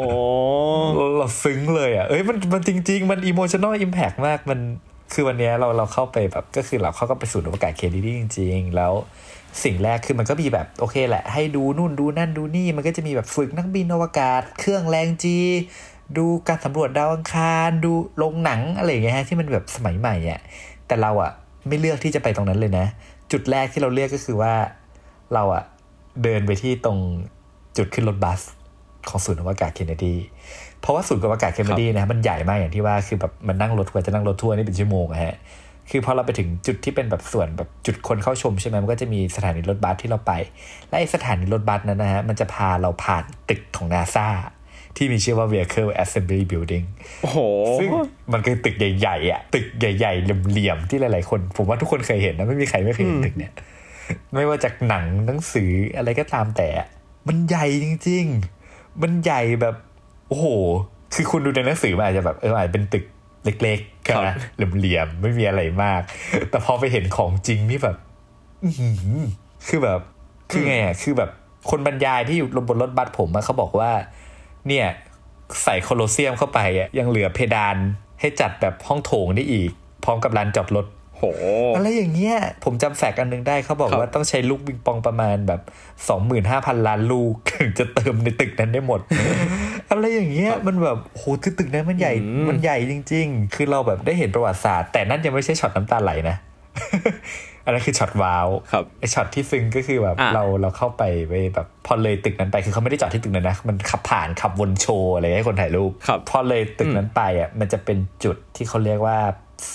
[0.95, 4.59] เราเราซึ้งเลยอะ เอ้ยมันมันจริง ๆ มัน emotional impact มากมัน
[5.13, 8.93] คือวันนี้เราเราเข้าไปแบบก็คือเราเข้าก็ไปสู่อวกาศเคนเนดีจริง ๆ แล้ว
[9.65, 15.39] สิ่งแรกคือมันก็มีแบบโอเคแหละ ให้ดูนู่นดูนั่นดูนี่ มันก็จะมีแบบฝึกนักบินอวกาศ เครื่องแรง G
[16.19, 20.41] ดูการสำรวจดาวอังคารดูโรงหนังอะไรอย่างเงี้ยฮะที่มันแบบสมัยใหม่อะ
[20.87, 21.33] แต่เราอะ
[21.69, 22.87] ไม่เลือกที่จะไปตรงนั้นเลยนะ
[23.33, 24.55] จุดแรกที่เราเลือกก็คือว่า
[25.35, 25.65] เราอะ
[26.23, 26.99] เดินไปที่ตรง
[27.77, 28.41] จุดขึ้นรถบัส
[29.09, 30.15] ของศูนย์อวกาศเคนเนดี
[30.81, 35.37] เพราะว่าศูนย์อวกาศเคนเนดีนะมันใหญ่มากอย่างที่ว่าคือแบบมันนั่งรถกว่าจะนั่งรถทัวร์นี่เป็นชั่วโมงอะฮะ
[35.91, 40.33] คือพอเราไปถึงจุดที่เป็นแบบส่วนแบบจุดคนเข้าชมใช่ไหมมันก็จะมีสถานีรถบัสที่เราไป
[40.89, 44.29] และไอสถานีรถบัสนั้นนะฮะมันจะพาเราผ่านตึกของนาซา
[44.97, 46.87] ที่มีชื่อว่า Vehicle Assembly Building
[47.23, 47.39] โอ้โห
[47.79, 47.89] ซึ่ง
[48.33, 53.53] มันคือตึกใหญ่ๆอะ ตึกใหญ่ๆเหลี่ยมๆที่หลายๆคน ผมว่าทุกคนเคยเห็นนะ ไม่มีใครไม่เคยเห็นตึกเนี่ย
[54.35, 56.69] ไม่ว่าจากหนังหนังสืออะไรก็ตามแต่
[57.29, 58.62] มันใหญ่จริง ๆ
[59.03, 59.75] มันใหญ่แบบ
[60.29, 60.47] โอ้โห
[61.15, 63.05] คือคุณดูในหนังสือมันอาจจะแบบเอออาจจะเป็นตึก
[63.45, 66.01] เล็กๆครับนะเหลี่ยมๆไม่มีอะไรมาก
[66.51, 67.97] แต่พอไปเห็นของจริงนี่แบบ
[68.65, 69.23] อื้อหือ
[69.69, 70.01] คือแบบ
[70.51, 71.31] คือไงอะคือแบบ
[71.71, 73.91] คนบรรยายที่อยู่บนรถบัสผมอะเขาบอกว่า
[74.69, 74.87] เนี่ย
[75.65, 77.77] ใส่โคลอเซียมเข้าไปอะยังเหลือเพดาน
[78.21, 79.71] ให้จัดแบบห้องโถงได้อีก
[80.05, 80.87] พร้อมกับลานจอดรถ
[81.23, 81.43] โห
[81.77, 85.61] อะไรอย่างเงี้ยผมจำแฟกต์อันหนึงได้เขาบอกครับว่าต้องใช้ลูกปิงปองประมาณแบบ
[86.09, 89.01] สองหมื่นห้าพันล้านลูกถึงจะเติมในตึกนั้นได้หมด
[89.91, 96.37] อะไรอย่างเงี้ยมันแบบโหคือตึกนั้นมันใหญ่อืมมันใหญ่จริง ๆ คือเราแบบได้เห็นประวัติศาสตร์ แต่นั่นยังไม่ใช่ช็อตน้ำตาไหลนะ
[97.65, 109.19] อันนั้นคือช็อต wow ครับไอช็อตที่ซึ้งก็คือแบบอะเราเราเข้าไปไปแบบพอเลยตึกนั้นไปคือเขาไม่ได้จอดที่ตึกนั้นนะ มันขับผ่านขับวนโชว์อะไรให้คนถ่ายรูปครับพอเลยตึกนั้นไปอะมันจะเป็นจุดที่เขาเรียกว่า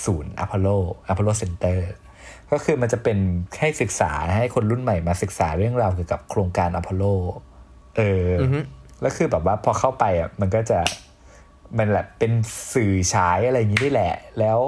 [0.06, 0.68] ศูนย์อพอลโล
[1.08, 1.90] Apollo Center
[2.52, 3.18] ก็คือมันจะเป็น
[3.60, 7.04] ให้ศึกษาให้คนรุ่นใหม่มาศึกษาเรื่องราวเกี่ยวกับโครงการอพอลโล
[7.98, 8.60] เออออฮึ
[9.02, 10.80] แล้วคือแบบว่าพอเข้าไปอะมันก็จะ
[11.78, 12.32] มันแหละเป็น
[12.74, 14.60] สื่อฉายอะไรอย่างนี้นี่แหละ แล้ว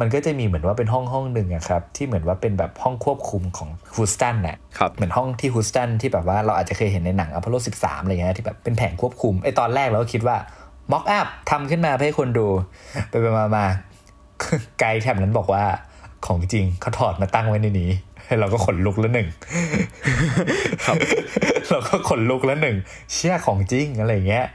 [0.00, 10.36] มันก็จะมีเหมือนว่าเป็นห้องห้องหนึ่งอะครับ ที่เหมือนว่าเป็นแบบห้องควบคุมของฮูสตันน่ะครับเหมือนห้องที่ฮูสตันที่แบบว่าเราอาจจะเคยเห็นในหนังอพอลโล 13 อะไรเงี้ยที่แบบเป็นแผงควบคุมไอตอนแรกเราก็คิดว่า
[10.92, 12.46] mock up ทำขึ้นมาเพื่อให้คนดู
[13.08, 13.66] ไปไปมามา
[14.80, 15.64] ไกด์แถบนั้นบอกว่า
[16.26, 17.90] ของจริงเขาถอดมาตั้งไว้ในนี้
[18.40, 19.28] เราก็ขนลุกแล้วหนึ่ง
[21.70, 22.76] เราก็ขนลุกแล้วหนึ่ง
[23.14, 24.46] เชื่อของจริงอะไรเงี้ย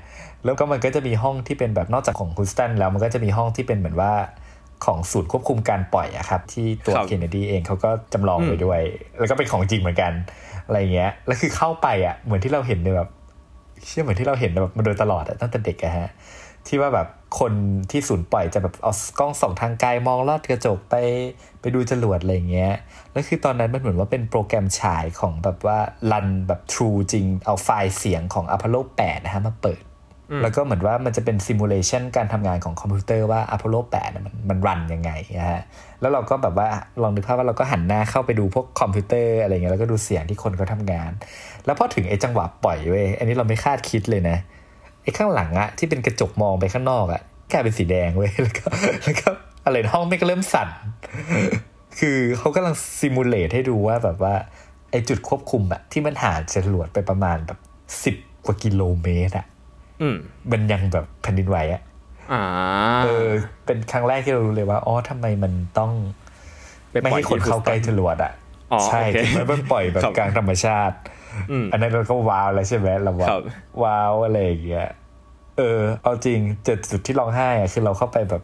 [0.46, 4.13] แล้วก็มันก็จะมีห้องที่เป็นแบบนอกจากของฮูสตันแล้วมันก็จะมีห้องที่เป็นเหมือนว่า
[4.86, 8.82] ของศูนย์ควบคุมการปล่อยอะครับ ที่ตัวครับเคนเนดีเองเขาก็จำลองไว้ด้วย
[9.20, 10.12] แล้วก็เป็นของจริงเหมือนกัน
[10.66, 13.10] อะไรเงี้ย แล้วคือเข้าไปอะเหมือนที่เราเห็นในแบบ
[13.86, 16.10] เชื่อเหมือนที่เราเห็นแบบมาโดยตลอดอะตั้งแต่เด็กอะฮะ
[16.68, 17.08] ที่ว่าแบบ
[17.40, 17.54] คน
[17.92, 20.96] ที่ศูนย์ปล่อยจะแบบเอากล้องส่องทางไกลมองลอดกระจกไป
[21.62, 22.74] ไปดูจรวดอะไรเงี้ย
[23.12, 25.78] แล้วคือตอนนั้นมันเหมือนว่าเป็นโปรแกรมฉายของแบบว่า
[26.12, 29.82] run แบบ True จริง เอาไฟล์เสียงของ Apollo 8นะฮะมาเปิด
[30.42, 35.62] แล้วก็เหมือนว่ามันจะเป็น simulation การทำงานของคอมพิวเตอร์ว่า Apollo 8น่ะมันมัน run ยังไงนะฮะ
[36.02, 36.68] แล้วเราก็แบบว่า
[37.02, 41.12] ลองนึกภาพว่าเราก็หันหน้าเข้าไปดูพวกคอมพิวเตอร์อะไรเงี้ยแล้วก็ดูเสียงที่คนเขาทำงาน
[41.66, 48.65] แล้วพอถึงไอ้จังหวะปล่อยเว้ยอันนี้เราไม่คาดคิดเลยนะไอ้ข้างหลังอะที่เป็นกระจกมองไปข้างนอกอะกลายเป็นสีแดงเว้ยแล้วก็
[49.04, 49.30] แล้วก็
[49.65, 50.70] อะไรนะห้องแม่งก็เริ่มสั่น
[52.00, 54.34] คือเขากำลังซิมูเลตให้ดูว่าแบบว่า
[54.91, 57.60] ไอ้จุดควบคุมอะที่มันห่างจากจรวดไปประมาณแบบ
[58.04, 58.15] สิบ
[58.46, 59.46] กว่ากิโลเมตรอะ
[60.02, 60.17] อืม
[60.52, 61.82] มันยังแบบแผ่นดินไหวอะ
[62.32, 62.41] อ่า
[63.04, 63.30] เออ
[63.65, 65.91] เป็นครั้งแรกที่เรารู้เลยว่าอ๋อทำไมมันต้อง
[66.91, 68.32] ไปไม่ปล่อยให้คนเข้าใกล้จรวดอะ
[68.72, 70.96] อ๋อใช่โอเคถึงแม้มันปล่อยแบบครับกลางธรรมชาติ
[71.52, 73.41] อืมอันนั้นเราก็ว้าวแล้วใช่ไหมเราว่าครับ
[73.84, 74.88] ว้าวอะไรอย่างเงี้ย
[75.58, 78.43] เออ เอาจริงเจอจุดที่ร้องไห้อะคือเราเข้าไปแบบ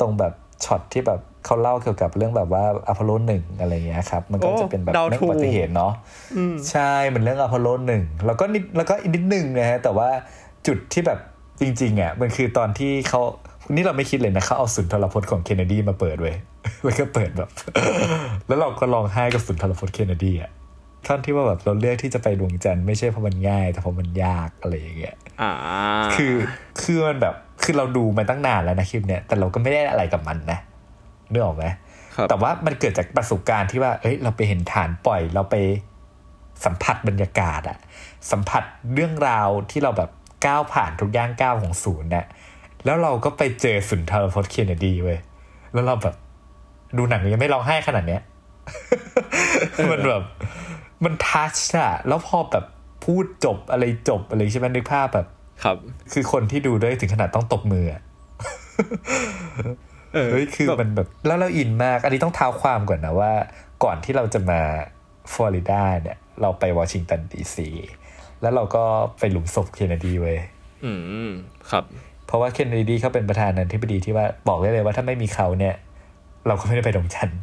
[0.00, 0.32] ตรงแบบ
[0.64, 5.92] ช็อตที่แบบเขาเล่าเกี่ยวกับเรื่องแบบว่าอพอลโลหนึ่งอะไรเงี้ยครับ มันก็โอ้จะเป็นแบบเดาเรื่องถูกอุบัติเหตุเนาะ
[6.70, 10.08] ใช่มันเรื่องอพอลโลหนึ่งแล้วก็นิดแล้วก็อีกนิดนึงนะฮะแต่ว่า
[10.66, 11.18] จุดที่แบบ
[11.60, 13.20] จริงๆอะมันคือตอนที่เขา
[13.74, 16.36] นี่เราไม่คิดเลยนะเขาเอาสุนทรพจน์ของเคนเนดีมาเปิดเว้ย
[16.84, 17.48] แล้วก็เปิดแบบ
[18.48, 20.50] แล้วเราก็ร้องไห้กับสุนทรพจน์เคนเนดีอะ
[21.06, 25.52] ท่อนที่ว่าแบบเราเลือกที่จะไปดวงจันทร์ไม่ใช่เพราะมันง่าย แต่เพราะมันยากอะไรอย่างเงี้ยอ่า
[26.14, 26.34] คือ
[26.82, 30.58] คือมันแบบคือเราดูมาตั้งนานแล้วนะคลิปเนี้ยแต่เราก็ไม่ได้อะไรกับมันนะ
[31.32, 31.64] นึกออกไหม
[32.16, 35.56] ครับแต่ว่ามันเกิดจากประสบการณ์ที่ว่า เอ้ย เราไปเห็นฐานปล่อย เราไป
[36.64, 37.78] สัมผัสบรรยากาศอะ
[38.30, 38.62] สัมผัส
[38.94, 40.10] เรื่องราวที่เราแบบ
[40.46, 42.26] ก้าวผ่านทุกย่างก้าวของศูนย์เนี่ย
[42.84, 45.18] แล้วเราก็ไปเจอสุนทรพจน์เคนเนดีเว้ย
[45.72, 46.14] แล้วเราแบบ
[46.96, 48.22] ดูหนังยังไม่ร้องไห้ขนาดเนี้ย
[49.92, 50.22] มันแบบ
[51.04, 52.64] มัน touch อะแล้วพอแบบ
[53.04, 55.26] พูดจบอะไรจบอะไรใช่ไหมนึกภาพแบบ
[55.64, 55.76] ครับ
[56.12, 58.02] คือคนที่ดูด้วยถึงขนาดต้องตบมืออะ
[60.14, 63.32] เออเฮ้ยคือแบบมันแบบแล้วเราอินมาก อันนี้ต้องเท้าความก่อนนะว่า
[63.84, 64.60] ก่อนที่เราจะมา
[65.32, 67.68] ฟลอริดาเนี่ย เราไปวอชิงตันดีซี
[68.42, 68.84] แล้วเราก็
[69.18, 70.38] ไปหลุมศพเคนเนดีเว้ย
[70.84, 70.92] อื
[71.30, 71.32] ม
[71.70, 71.84] ครับ
[72.26, 75.74] เพราะว่าเคนเนดีเขาเป็นประธานาธิบดีที่ว่าบอกได้เลยว่าถ้าไม่มีเขาเนี่ย
[76.46, 77.40] เราก็ไม่ได้ไปดวงจันทร์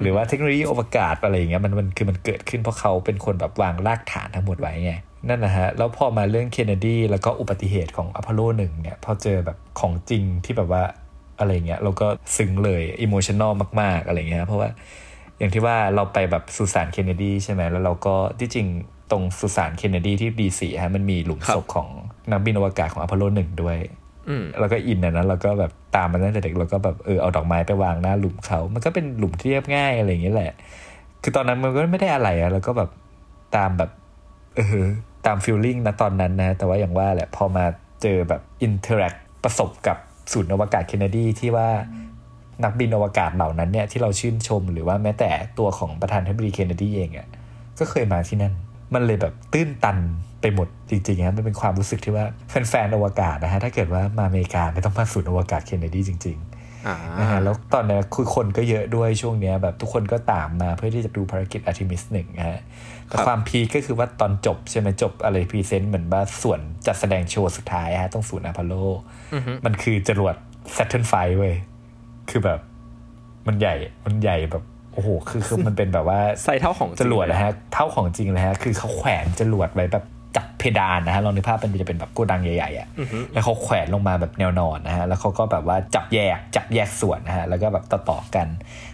[0.00, 4.94] หรือว่าเทคโนโลยีอวกาศอะไรอย่างเงี้ยมันมันคือมันเกิดขึ้นเพราะเขาเป็นคนแบบวางรากฐานทั้งหมดไว้ไง
[5.28, 10.82] นั่นนะฮะ แล้วพอมาเรื่องเคนเนดีแล้วก็อุบัติเหตุของอพอลโลหนึ่งเนี่ย พอเจอแบบของจริงที่แบบว่า
[11.38, 14.68] อะไรเงี้ยเราก็ซึ้งเลยอิโมชัน a ลมาก ๆ อะไรเงี้ยเพราะว่า
[15.38, 18.66] อย่างที่ว่าเราไปแบบสุสานเคนเนดีใช่ไหมแล้วเราก็ที่จริง
[19.10, 21.88] ตรงสุสานเคนเนดีที่ดีซีฮะมันมีหลุมศพของ
[22.30, 23.76] นักบินอวกาศของอพอลโลหนึ่งด้วย
[24.60, 30.52] แล้วก็อินนะนะเราก็แบบตามมันตั้งแต่เด็กเราก็แบบเออเอาดอกไม้ไปวางหน้าหลุมเขา มันก็เป็นหลุมที่เรียบง่ายอะไรอย่างเงี้ยแหละ
[31.22, 32.90] คือตอนนั้นมันก็ไม่ได้อะไรอะแล้วก็แบบ
[33.56, 33.90] ตามแบบ
[34.56, 34.86] เออ
[35.26, 37.64] ตาม feeling นะตอนนั้นนะ แต่ว่าอย่างว่าแหละพอมา
[38.02, 39.96] เจอแบบ interact ประสบกับ
[40.32, 41.68] ศูนย์อวกาศเคนเนดีที่ว่า
[42.64, 47.26] นักบินอวกาศเหล่านั้นเนี่ยที่เราชื่นชมหรือว่าแม้แต่ตัวของประธานธิบดีเคนเนดีเองอะ
[47.78, 48.54] ก็เคยมาที่นั่น
[48.94, 49.98] มันเลยแบบตื้นตัน
[50.40, 62.60] ไปหมดจริงๆฮะมันเป็นความรู้สึกที่ว่าแฟนๆอวกาศนะฮะถ้าเกิดว่ามาอเมริกามันต้องมาศูนย์อวกาศเคนเนดีจริงๆอ่านะฮะแล้วตอนนี้คือคนก็เยอะด้วยช่วงเนี้ยแบบทุกคนก็ตามมาเพื่อที่จะดูภารกิจอาร์ทิมิสหนึ่งนะฮะ
[63.08, 68.74] แต่ครับความ peak ก็คือว่าตอนจบใช่ไหมจบอะไร present เหมือนว่าส่วนจัดแสดงโชว์สุดท้ายฮะต้องศูนย์อพอลโล
[69.64, 70.34] มันคือจรวด
[70.76, 71.54] Saturn V เว้ย
[72.30, 72.60] คือแบบ
[73.46, 80.04] มันใหญ่มันใหญ่แบบ โอ้โหคือคือมันเป็นแบบว่าใส่เท่าของจรวดนะฮะเท่าของจริงเลยฮะคือเขาแขวนจรวดไว้แบบ
[80.36, 82.88] จับเพดานนะฮะลองนึกภาพมันจะเป็นแบบโกดังใหญ่ๆอะ
[83.32, 88.46] แล้วเขาแขวนลงมาแบบแนวนอนนะฮะแล้วเขาก็แบบว่าจับแยกจับแยกส่วนนะฮะแล้วก็แบบต่อๆกัน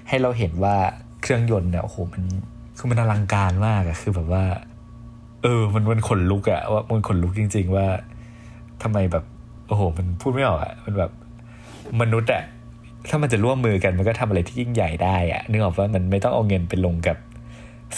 [0.08, 0.76] ให้เราเห็นว่า
[1.22, 2.22] เครื่องยนต์เนี่ยโอ้โหมัน
[2.78, 4.44] คือมันอลังการมากอะคือแบบว่า
[5.42, 7.86] เออ มันมันขนลุกอะว่ามันขนลุกจริง ๆ ว่า
[8.82, 9.24] ทำไมแบบ
[9.68, 11.10] โอ้โห มันพูดไม่ออกอะมันแบบ
[12.00, 12.42] มนุษย์อะ
[13.08, 17.16] ถ้ามันจะร่วมมือกันมันก็ทำอะไรที่ยิ่งใหญ่ได้อะนึกออกว่ามันไม่ต้องเอาเงินไปลงกับ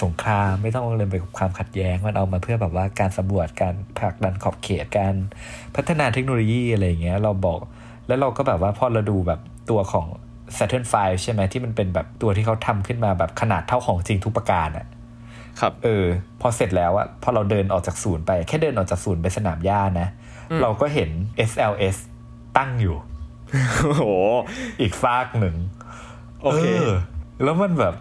[0.03, 5.15] สงครามไม่ต้องเอาเงินไปกับความขัดแย้ง มันเอามาเพื่อแบบว่าการสำรวจการผลักดันขอบเขตการ
[5.77, 7.59] พัฒนาเทคโนโลยีอะไรอย่างเงี้ยเราบอก
[8.07, 10.07] แล้วเราก็แบบว่าพอเราดูแบบตัวของ
[10.57, 14.87] Saturn V ใช่ไหมที่มันเป็นแบบตัวที่เขาทำขึ้นมาแบบขนาดเท่าของจริงทุกประการอะ
[15.61, 16.05] ครับเออ
[16.41, 20.09] พอเสร็จแล้วอะพอเราเดินออกจากศูนย์ไป แค่เดินออกจากศูนย์ไปสนามหญ้านะ
[20.63, 21.11] เราก็เห็น
[21.51, 21.97] SLS
[22.57, 22.97] ตั้งอยู่
[23.83, 24.05] โอ้โห
[24.81, 25.57] อีกฟากหนึ่ง
[26.43, 26.65] โอเค
[27.43, 27.95] แล้วมันแบบ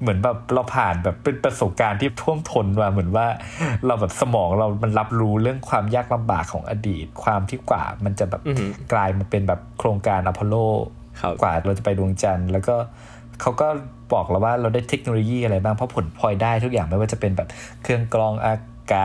[0.00, 3.26] เหมือนแบบเราผ่านแบบเป็นประสบการณ์ที่ท่วมท้นมาเหมือนว่า
[3.86, 10.54] เราแบบสมองเรามันรับรู้เรื่องความยากลำบากของอดีต ความที่กว่ามันจะแบบอือหือกลายมาเป็นแบบโครงการอพอลโล
[11.20, 12.74] ครับกว่าเราจะไปดวงจันทร์ แล้วก็
[13.40, 13.68] เขาก็
[14.12, 17.48] บอกเราว่าเราได้เทคโนโลยีอะไรบ้างเพราะผลพลอยได้ทุกอย่างไม่ว่าจะเป็นแบบ
[17.82, 18.58] เครื่องกรองอาก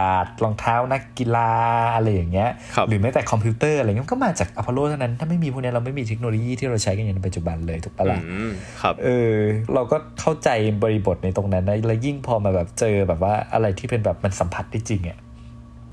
[0.10, 1.52] าศรองเท้านักกีฬา
[1.96, 9.34] อะไรอย่างเงี้ยครับหรือแม้แต่คอมพิวเตอร์อะไรเงี้ยมันก็มาจากอพอลโลเท่านั้น ถ้าไม่มีพวกเนี้ยเราไม่มีเทคโนโลยีที่เราใช้กันอย่างในปัจจุบันเลยถูกปะล่ะอืมครับเออ
[9.74, 10.50] เราก็เข้าใจ
[10.84, 15.18] บริบทในตรงนั้นนะแล้วยิ่งพอมาแบบเจอแบบว่าอะไรที่เป็นแบบมันสัมผัสได้จริงอะ่ะ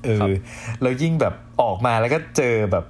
[0.03, 0.35] เอครับอ
[0.81, 2.85] แล้วยิ่งแบบออกมาแล้วก็เจอแบบ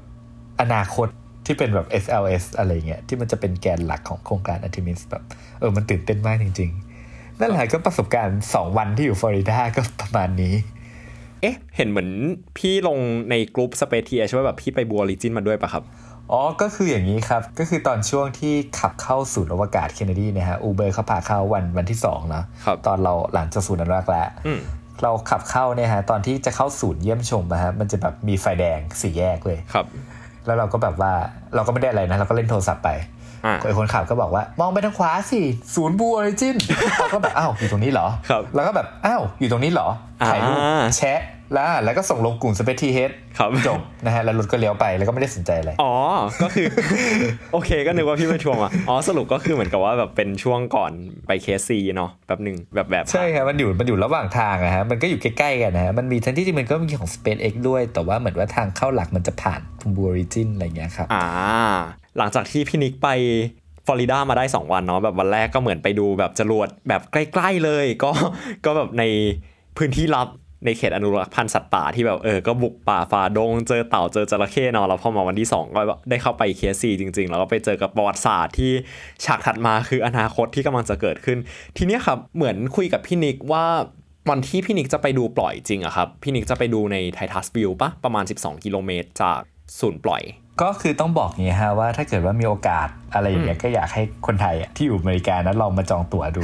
[0.62, 1.08] อนาคต
[1.46, 5.24] ที่เป็นแบบ SLS อะไรเงี้ยที่มันจะเป็นแกนหลักของโครงการ Artemis แบบ
[5.60, 6.72] เออมันตื่นเต้นมากจริง
[7.06, 12.10] ๆ นั่นแหละก็ประสบการณ์ 2 วันที่อยู่ฟลอริดาก็ประมาณนี้เอ๊ะ เห็นเหมือน
[12.58, 12.98] พี่ลง
[13.30, 15.84] ในกลุ่มสเปเทียใช่ไหมแบบพี่ไปบัวลิจินมาด้วยปะครับ
[16.32, 24.60] อ๋อ ก็คืออย่างนี้ครับ ก็คือตอนช่วงที่ขับเข้าศูนย์อวกาศเคนเนดีเนะฮะ Uber เขาพาเข้าวันวันที่2นะครับตอนเราหลังจากศูนย์อนุรักษ์แล้วอืม
[25.04, 29.86] เราขับเข้าเนี่ยฮะ ตอนที่จะเข้าศูนย์เยี่ยมชมนะฮะ มันจะแบบมีไฟแดงสี่แยกเลย ครับ
[30.46, 31.14] แล้วเราก็แบบว่า
[31.56, 33.14] เราก็ไม่ได้อะไรนะ เราก็เล่นโทรศัพท์ไปอ่าไอ้
[33.78, 35.42] คนขับก็บอกว่ามองไปทางขวาสิ
[35.76, 36.56] ศูนย์ Blue Origin
[37.00, 39.88] เราก็แบบอ้าวอยู่ตรงนี้เหรอครับแล้วก็แบบอ้าวอยู่ตรงนี้เหรอ
[40.28, 41.22] ถ่ายรูปอ่าแชะ
[41.54, 45.94] แล้วแล้วก็ส่งลงกลุ่ม Spaceth ครับจบนะฮะแล้วรถก็เลี้ยวไปแล้วก็ไม่ได้สนใจอะไรอ๋อ
[46.42, 46.68] ก็คือ
[47.54, 50.92] โอเคก็นึกว่าพี่ไปทัวร์อะอ๋อสรุปก็คือเหมือนกับว่าแบบเป็นช่วงก่อน
[51.28, 59.62] ไป KSC เนาะแบบหนึ่งแบบแบบใช่ครับมันอยู่มันอยู่ระหว่างทางอะฮะมันก็อยู่ใกล้ๆกันนะฮะมันมีทั้งที่จริงมันก็มีของ SpaceX ด้วย แต่ว่าเหมือนว่าทางเข้าหลักมันจะผ่าน
[59.96, 61.26] Blue Origin อะไรอย่างเงี้ยครับอ่า
[62.17, 63.10] หลังจากที่พี่นิกไป
[63.86, 68.12] ฟลอริดามาได้ 2 วันเนาะแบบวันแรกก็เหมือนไปดูแบบจรวดแบบใกล้ ๆเลย ก็
[68.65, 69.04] ก็แบบใน
[69.78, 70.28] พื้นที่ลับ
[70.65, 78.71] ในเขตอนุรักษ์พันธุ์สัตว์ป่าที่แบบเออก็บุกป่าฝ่าดง เจอเต่าเจอจระเข้เนาะแล้วพอมาวันที่ 2 ก็ได้เข้าไปเคสซีจริง ๆ แล้วก็ไปเจอกับประวัติศาสตร์ที่
[79.25, 81.38] ฉากถัดมาคืออนาคตที่กำลังจะเกิดขึ้น
[81.78, 83.65] ทีเนี้ยครับเหมือนคุยกับพี่นิกว่า
[84.30, 89.39] วันที่พี่นิกจะไปดูปล่อยจริงอะครับพี่นิกจะไปดูในไททัสวิวปะประมาณ 12 กิโลเมตรจาก
[89.80, 90.23] ศูนย์ปล่อย
[90.62, 96.41] ก็คือต้องบอกงี้ฮะว่าถ้าเกิดว่ามีโอกาสอะไรอย่างเงี้ยก็อยากให้คนไทยอะที่อยู่อเมริกานั้นลองมาจองตั๋วดู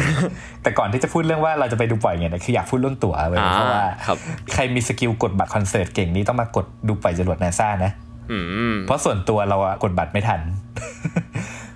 [0.64, 4.18] แต่ก่อนที่จะพูดเรื่องว่าเราจะไปดูปล่อยเนี่ยคืออยากพูดเรื่องตั๋วไว้อ่าเพราะว่าครับ
[4.54, 7.92] ใครมีสกิลกดบัตรคอนเสิร์ตเก่งนี้ต้องมากดดูปล่อยจรวดนาซานะ
[8.32, 8.38] อื
[8.74, 10.42] มเพราะส่วนตัวเราอะกดบัตรไม่ทัน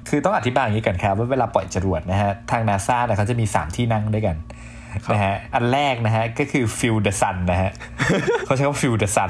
[0.10, 4.36] คือต้องอธิบายอย่างนี้กันครับว่าเวลาปล่อยจรวดนะฮะทางนาซาเนี่ยเขาจะมี 3 ที่นั่งด้วยกัน
[5.14, 7.72] นะฮะอันแรกนะฮะก็คือ Feel the Sun นะฮะ
[8.46, 9.30] เขาใช้คำว่า Feel the Sun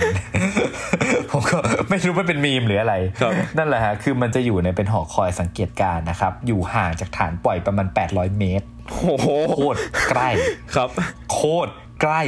[1.32, 1.58] ผมก็
[1.90, 10.30] ไม่รู้ว่าเป็นมีมหรืออะไรครับนั่นแหละฮะคือมันจะอยู่ในเป็นหอคอยสังเกตการณ์นะครับ อยู่ห่างจากฐานปล่อยประมาณ 800 เมตรโอ้โหโคตรใกล้
[10.76, 10.90] ครับ
[11.34, 12.24] โคตรใกล้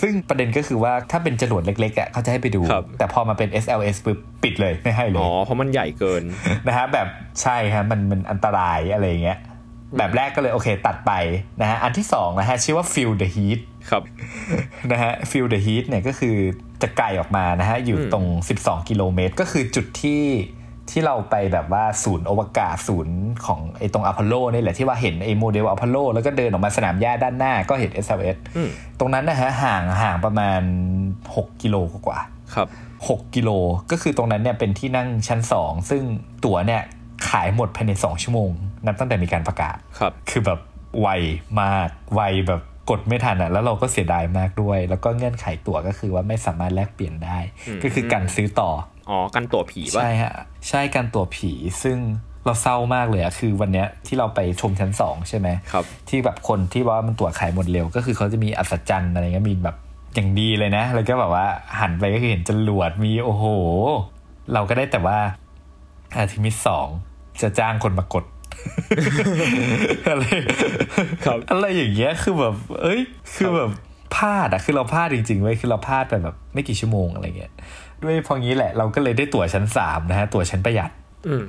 [0.00, 6.22] ซึ่งประเด็นก็คือว่าถ้าเป็นจรวดเล็กๆอะเขาจะให้ไปดูครับแต่พอมาเป็น SLS ปุ๊บปิดเลยไม่ให้เลอ๋ยอเพราะมันใหญ่เกิน
[6.68, 7.08] นะฮะแบบ
[7.42, 9.38] ใช่ฮะมันมันอันตรายอะไรอย่างเงี้ย
[9.96, 11.12] แบบแรกก็เลยโอเคตัดไป
[11.60, 14.02] นะฮะอันที่สองนะฮะชื่อว่า Feel the Heat ครับ
[14.92, 16.36] นะฮะ Feel the Heat เนี่ยก็คือ
[16.82, 18.26] จะไกลออกมานะฮะอยู่ตรง
[18.58, 20.24] 12 กิโลเมตร ก็คือจุดที่
[20.90, 30.60] ที่เราไปแบบว่าศูนย์อวกาศศูนย์ของไอ้ตรงอพอลโลนี่แหละที่ว่าเห็นไอ้โมเดลอพอลโลแล้วก็เดินออกมาสนามหญ้าด้านหน้าก็เห็น SLS อืมตรงนั้นนะฮะห่างห่างประมาณ
[31.24, 31.76] 6 กิโล
[32.06, 32.68] กว่าๆครับ
[33.00, 33.50] 6 กิโล
[33.90, 36.02] ก็คือตรงนั้นเนี่ยเป็นที่นั่งชั้น 2 ซึ่ง
[36.44, 36.82] ตั๋วเนี่ย
[37.28, 38.50] ขายหมดภายใน 2 ชั่วโมง
[38.86, 40.58] นับตั้งแต่มีการประกาศครับคือแบบ
[41.00, 41.08] ไว
[41.62, 47.38] มากไวแบบกดไม่ทันอะแล้วเราก็เสียดายมากด้วย แล้วก็เงื่อนไขตั๋วก็คือว่าไม่สามารถแลกเปลี่ยนได้
[47.82, 48.70] ก็คือการซื้อต่อ
[49.10, 50.32] อ๋อกันตัวผีป่ะใช่ฮะ
[50.68, 51.98] ใช่การตั๋วผีซึ่ง
[52.44, 59.76] เราเศร้ามากเลยอะคือวันเนี้ยที่เราไปชมชั้น2ใช่ไหมครับ ที่แบบคนที่ว่ามันตั๋วขายหมดเร็ว ก็คือเขาจะมีอัศจรรย์อะไรเงี้ยมีแบบ
[60.14, 61.46] อย่างดีเลยนะ แล้วก็แบบว่า
[61.80, 63.44] หันไปก็คือเห็นจรวดมีโอ้โห
[64.52, 65.18] เราก็ได้แต่ว่า
[66.16, 66.88] อาทิมิสสอง
[67.42, 68.24] จะจ้างคนมากด
[70.08, 70.24] อะไร
[71.24, 73.00] ครับอะไรอย่างเงี้ยคือแบบ เอ้ย
[73.36, 73.70] คือแบบ
[74.16, 77.52] พลาดอะคือเราพลาดจริงๆเว้ยคือเราพลาดไปแบบ ไม่กี่ชั่วโมงอะไรเงี้ย
[78.02, 80.90] ด้วยเพองี้แหละ เราก็เลยได้ตั๋วชั้นสามนะฮะตั๋วชั้นประหยัด
[81.28, 81.44] อืม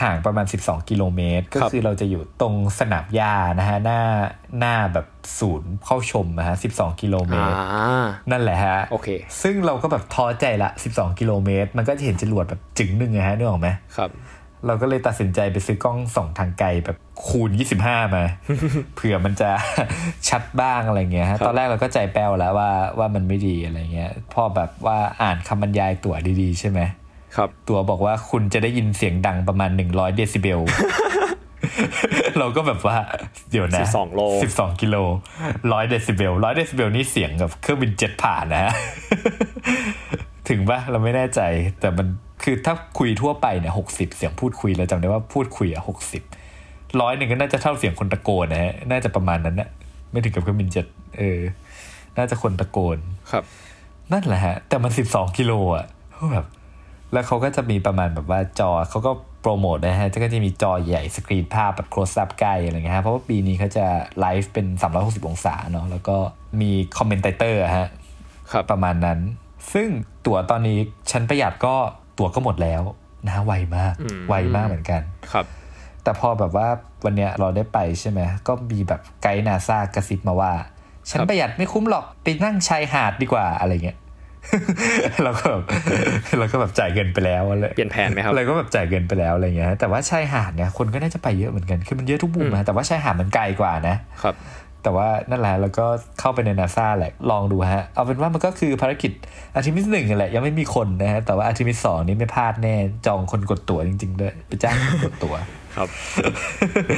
[0.00, 4.00] ห่างประมาณ 12 กิโลเมตร ก็ครับคือเราจะอยู่ตรงสนามหญ้านะฮะหน้า
[4.58, 5.06] หน้าแบบ
[5.38, 7.54] ศูนย์เข้าชมนะฮะ 12 กิโลเมอ่าตร
[8.30, 9.08] นั่นแหละฮะโอเค
[9.42, 14.10] ซึ่งเราก็แบบท้อใจละ 12 กิโลเมตร มันก็จะเห็นจรวดแบบจึงหนึ่งนะฮะนึกออกไหมครับ
[14.66, 17.50] เราก็เลยตัดสินใจไปซื้อกล้องส่องทางไกลแบบคูณ
[17.82, 18.24] 25 มา
[18.94, 19.50] เผื่อมันจะ
[20.28, 26.80] ชัดบ้างอะไรเงี้ยฮะครับตอนแรกเราก็ใจแป้วแล้วว่าว่ามันไม่ดีอะไรเงี้ยพอแบบว่าอ่านคำบรรยายตั๋วดีๆ ใช่ไหม
[27.36, 30.60] ครับตัวบอกว่าคุณจะได้ยินเสียงดังประมาณ 100 เดซิเบล
[32.38, 32.96] เราก็แบบว่า
[33.50, 34.20] เดี๋ยวนะ12โล
[34.56, 34.96] 12กิโล
[35.42, 38.72] 100เดซิเบล100เดซิเบลนี่เสียงกับเครื่องบินเจ็ตผ่านนะฮะ
[40.48, 41.40] ถึงปะเราไม่แน่ใจ
[41.80, 42.06] แต่มัน
[42.42, 46.22] คือถ้าคุยทั่วไปเนี่ยหกสิบเสียงพูดคุยเราจำได้ว่าพูดคุยอะหกสิบ
[47.00, 49.68] ร้อยหนึ่งก็น่าจะเท่าเสียงคนตะโกนนะฮะน่าจะประมาณนั้นนะ
[50.10, 50.86] ไม่ถึงกับเครื่องบินเจ็ต
[51.18, 51.40] เออ
[52.16, 52.98] น่าจะคนตะโกน
[53.30, 53.44] ครับ
[54.12, 55.86] นั่นแหละฮะ แต่มัน12กิโลอะ
[56.32, 56.46] แบบ
[57.12, 63.86] แล้วเขาก็จะมีประมาณแบบว่าจอเขาก็โปรโมทนะฮะก็จะมีจอใหญ่สกรีนภาพแบบ close up ใกล้อะไรเงี้ยฮะเพราะว่าปีนี้เขาจะ
[64.20, 64.66] ไลฟ์เป็น
[64.98, 66.16] 360 องศาเนาะแล้วก็
[66.60, 67.88] มี commenter ฮะ
[68.52, 69.18] ครับประมาณนั้น
[69.72, 69.88] ซึ่ง
[70.26, 70.78] ตั๋วตอนนี้
[71.10, 71.76] ชั้นประหยัดก็
[72.18, 72.82] ตั๋วก็หมดแล้ว
[73.26, 75.02] นะไวมากอืมไวมากเหมือนกัน
[75.32, 75.46] ครับ
[76.02, 76.68] แต่พอแบบว่า
[77.04, 80.52] วันเนี้ยเราได้ไปใช่ไหมก็มีแบบไกด์นาซากระซิบมาว่า
[81.10, 83.98] ฉันครับประหยัดไม่คุ้มหรอกไปนั่งชายหาดดีกว่าอะไรเงี้ย
[85.24, 85.62] เราก็แบบ
[86.38, 94.34] เราก็แบบจ่ายเงินไปแล้วอะไรเปลี่ยนแผนไหมครับเราก็แบบจ่ายเงินไปแล้วอะไรเงี้ยแต่ว่าชายหาดเนี่ยคนก็น่าจะไปเยอะเหมือนกันคือมันเยอะทุกมุมนะแต่ว่าชายหาดมันไกลกว่านะครับ
[94.88, 95.86] แต่ว่านั่นแหละแล้วก็
[96.20, 99.12] เข้าไปในนาซาแหละลองดูฮะ เอาเป็นว่ามันก็คือภารกิจ
[99.54, 102.74] อาร์ทิมิสหนึ่งนั่นแหละยังไม่มีคนนะฮะแต่ว่าอาร์ทิมิสสองนี้ไม่พลาดแน่
[103.06, 105.34] จองคนกดตั๋วจริงๆด้วยไปจ้างคนกดตั๋ว
[105.76, 105.88] ครับ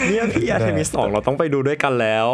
[0.09, 2.29] เนี่ยพี่อาร์เทมิสสองเราต้องไปดูด้วยกันแล้ว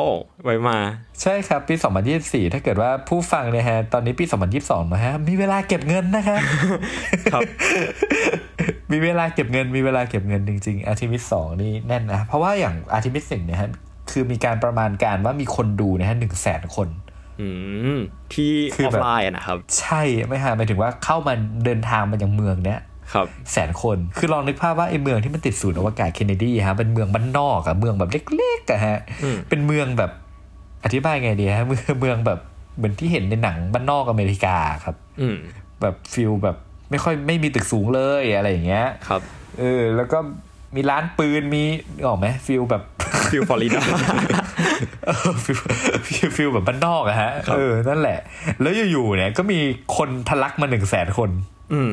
[0.45, 0.79] ไว้มา
[1.23, 1.75] ใช่ครับ ปี
[2.15, 4.25] 2024 ถ้าเกิดว่าผู้ฟังเนี่ยฮะ ตอนนี้ปี
[4.59, 6.41] 2022 นะฮะ มีเวลาเก็บเงินนะครับ
[7.33, 7.43] ครับ
[8.93, 13.71] มีเวลาเก็บเงินมีเวลาเก็บเงินจริงๆอาร์ทิมิสสองนี่แน่นนะ เพราะว่าอย่างอาร์ทิมิสหนึ่งเนี่ยฮะ
[14.19, 16.89] คือมีการประมาณการว่ามีคนดูนะฮะหนึ่งแสนคน
[17.41, 17.49] อื
[17.97, 17.99] ม
[18.33, 22.81] ที่คือออฟแบบไลน์อะนะครับ ใช่ไม่ฮะหมายถึงว่าเข้ามาเดินทางมาอย่างเมืองเนี้ย
[23.13, 30.11] ครับแสนคนคือลองนึกภาพว่าไอ้เมืองที่มันติดศูนย์อวกาศเคนเนดีฮะเป็นเมืองบ้านนอกอะเมืองแบบเล็กๆอะฮะอืมเป็นเมืองแบบ
[30.85, 32.39] อธิบายไงดีฮะเมืองเมืองแบบ
[32.77, 35.37] เหมือนที่เห็นในหนังบ้านนอกอเมริกาครับ อืม
[35.83, 36.57] แบบฟิลแบบ
[36.91, 39.21] ไม่ค่อยไม่มีตึกสูงเลยอะไรอย่างเงี้ยครับ
[39.59, 40.19] เออแล้วก็
[40.77, 41.63] มีร้านปืนนึก
[42.07, 42.83] ออกไหม feel แบบ
[43.31, 43.81] feel ฟลอริดา
[45.07, 45.59] เออ feel
[46.07, 48.19] feel feel แบบบ้านนอกอะฮะครับเออนั่นแหละ
[48.61, 49.59] แล้วอยู่ๆเนี่ย ก็มี
[49.97, 51.31] คนทะลักมาหนึ่งแสนคน
[51.73, 51.93] อืม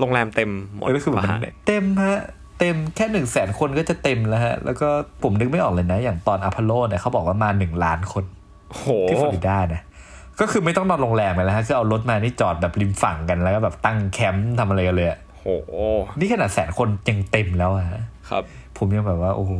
[0.00, 2.20] โรงแรมเต็มหมดเออก็คือแบบปะมันฮะเต็มฮะ
[2.58, 4.88] เต็มแค่หนึ่งแสนคนก็จะเต็มแล้วฮะ แล้วก็
[5.22, 8.24] ผมนึกไม่ออกเลยนะ อย่างตอนอพอลโลเนี่ยเขาบอกว่ามาหนึ่งล้านคน
[8.70, 9.82] โหที่ฟลอริดานะ
[10.40, 15.48] ก็คือไม่ต้องนอนโรงแรมเลยแล้วฮะคือเอารถมานี่จอดแบบริมฝั่งกันแล้วก็แบบตั้งแคมป์ทำอะไรกันเลยอะ โห
[16.18, 18.44] นี่ขนาดแสนคนยังเต็มแล้วอะฮะครับ
[18.78, 19.54] ผมยังแบบว่า โอ้โห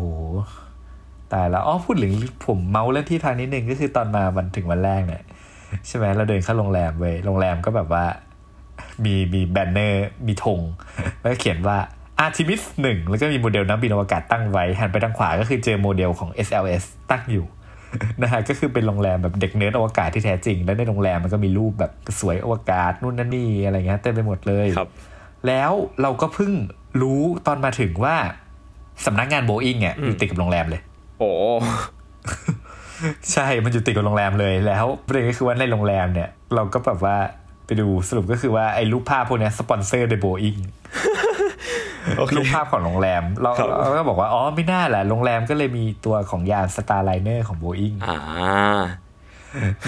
[1.33, 2.12] ตายแล้วอ๋อพูดถึง
[2.47, 5.23] ผมเม้าท์เรื่องที่ทางนิดนึงก็คือตอนมาวันถึงวันแรกเนี่ย
[5.87, 8.05] ใช่ไหมเราเดินเข้าโรงแรมเว้ยโรงแรมก็แบบว่า
[9.05, 10.61] มีมี banner มีธง
[11.21, 11.77] แล้วก็เขียนว่า
[12.18, 17.47] อาร์ทิมิสหนึ่งแล้วก็มีโมเดลนักบินอวกาศตั้งไว้ หันไปทางขวาก็คือเจอโมเดลของ SLS ตั้งอยู่
[18.23, 24.90] นะฮะก็คือเป็นโรงแรมแบบเด็กเนิร์ดอวกาศที่แท้จริง แล้วในโรงแรมมันก็มีรูปแบบสวยอวกาศนู่นนั่นนี่อะไรเงี้ยเต็มไปหมดเลยครับ
[25.47, 25.71] แล้ว
[26.03, 26.53] เราก็เพิ่ง
[27.03, 28.17] รู้ตอนมาถึงว่า
[29.07, 30.81] สำนักงานโบอิงเนี่ยอยู่ติดกับโรงแรมเลย
[31.19, 31.31] โอ้
[33.33, 37.17] ใช่ มันอยู่ติดกับโรงแรมเลยแล้วประเด็นก็คือว่าในโรงแรมเนี่ย เราก็แบบว่า
[37.67, 40.57] ไปดูสรุปก็คือว่าไอ้รูปภาพพวกเนี้ยสปอนเซอร์โดยโบอิง
[42.19, 48.19] โอเครูปภาพของโรงแรม เราครับเราก็บอกว่า อ๋อมิน่าแหละโรงแรมก็เลยมีตัวของยานสตาร์ไลเนอร์ของโบอิงอ่า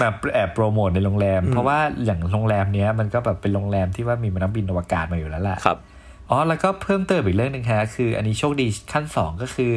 [0.01, 5.77] มาแอบโปรโมทในโรงแรม เพราะว่าอย่างโรงแรมเนี้ยมันก็แบบเป็นโรงแรมที่ว่ามีนักบินอวกาศมาอยู่แล้วแหละครับ
[6.29, 9.73] อ๋อแล้วก็เพิ่มเติมอีกเรื่องหนึ่งฮะคือ อันนี้โชคดีขั้น2ก็คือ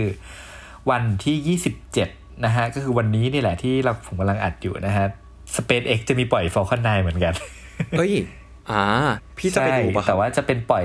[0.90, 1.58] วันที่
[2.00, 5.06] 27นะฮะก็คือวันนี้นี่แหละที่เราผมกำลังอัดอยู่นะฮะ
[5.56, 7.34] SpaceX จะมีปล่อย Falcon 9 เหมือนกัน
[7.98, 8.12] เฮ้ย
[8.70, 8.84] อ่า
[9.38, 10.84] พี่จะไปดูปะคแต่รับว่าจะเป็นปล่อย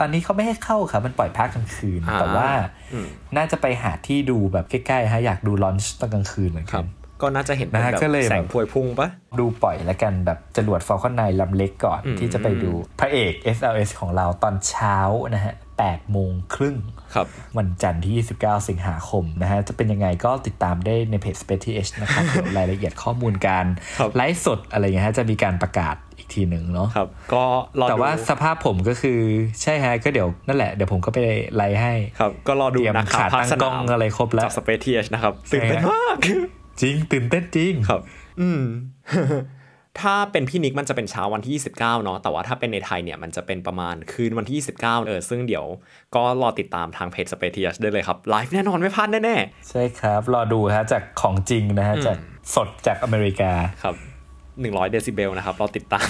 [0.00, 2.48] อันนี้เขาไม่ให้เข้าครับมันปล่อยภาคกลางคืนอ่าแต่ว่า
[2.92, 6.86] อืมน่าจะไปหาที่ดูแบบใกล้ๆฮะอยากดูลอนช์ตอนกลางคืนเหมือนคกัรับน
[7.22, 14.96] ก็น่าจะเห็นเป็นนะฮะแบบก็เลยแสงแบบพวยพุ่งปะดูปล่อยแล้วกันแบบจรวด Falcon 9ลำเล็กก่อนอืมที่จะไปดูพระเอก SLS ของเราตอนเช้า
[15.34, 16.76] นะฮะ8โมงครึ่ง
[17.14, 17.26] ครับ
[17.58, 23.66] วันจันทร์ที่ 29 สิงหาคมนะฮะ จะเป็นยังไงก็ติดตามได้ในเพจ Space TH นะครับเดี๋ยวรายละเอียดข้อมูลการ
[23.98, 27.44] ครับไลฟ์สดอะไรเงี้ยฮะ จะมีการประกาศอีกทีหนึ่งเนาะครับก็
[27.80, 29.20] รอแต่ดูว่าสภาพผมก็คือ
[29.62, 31.18] ใช่ฮะ ก็เดี๋ยวนั่นแหละ เดี๋ยวผมก็ไป
[31.56, 36.16] ไลฟ์ให้ ครับ ก็รอดูเตรียมนะครับขาภาคตั้งสกล้นาองมอะไรครบแล้วจาก Space TH นะครับตื่นเต้นมาก
[36.82, 38.00] จริงตื่นเต้นจริงครับ
[38.40, 38.62] อืม
[40.00, 45.64] ถ้าเป็นพี่นิกมันจะเป็นเช้าวันที่ 29 เนาะแต่ว่าถ้าเป็นในไทยเนี่ยมันจะเป็นประมาณคืนวันที่ 29 เออซึ่งเดี๋ยว
[46.14, 49.36] ก็รอติดตามทางเพจ Space TH ได้เลยครับ ไลฟ์แน่นอนไม่พลาดแน่
[49.68, 52.18] ใช่ครับ รอดูฮะจากของจริงนะฮะ จาก
[52.54, 53.94] สดจากอเมริกาๆครับ
[54.44, 56.08] 100 เดซิเบลนะครับ รอติดตาม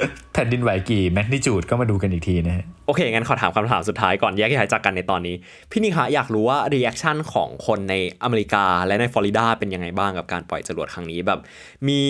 [0.41, 5.35] ผ่นดินไหวกี่แมกนิจูดก็มาดูกันอีกทีนะฮะโอเค งั้นขอถามคำถามสุดท้ายก่อนแยกย้ายจากกันในตอนนี้
[5.71, 11.39] พี่นิกคะอยากรู้ว่า reaction ของคนในอเมริกาและในฟลอริดาเป็นยังไงบ้างกับการปล่อยจรวดครั้งนี้แบบ
[11.87, 12.01] มี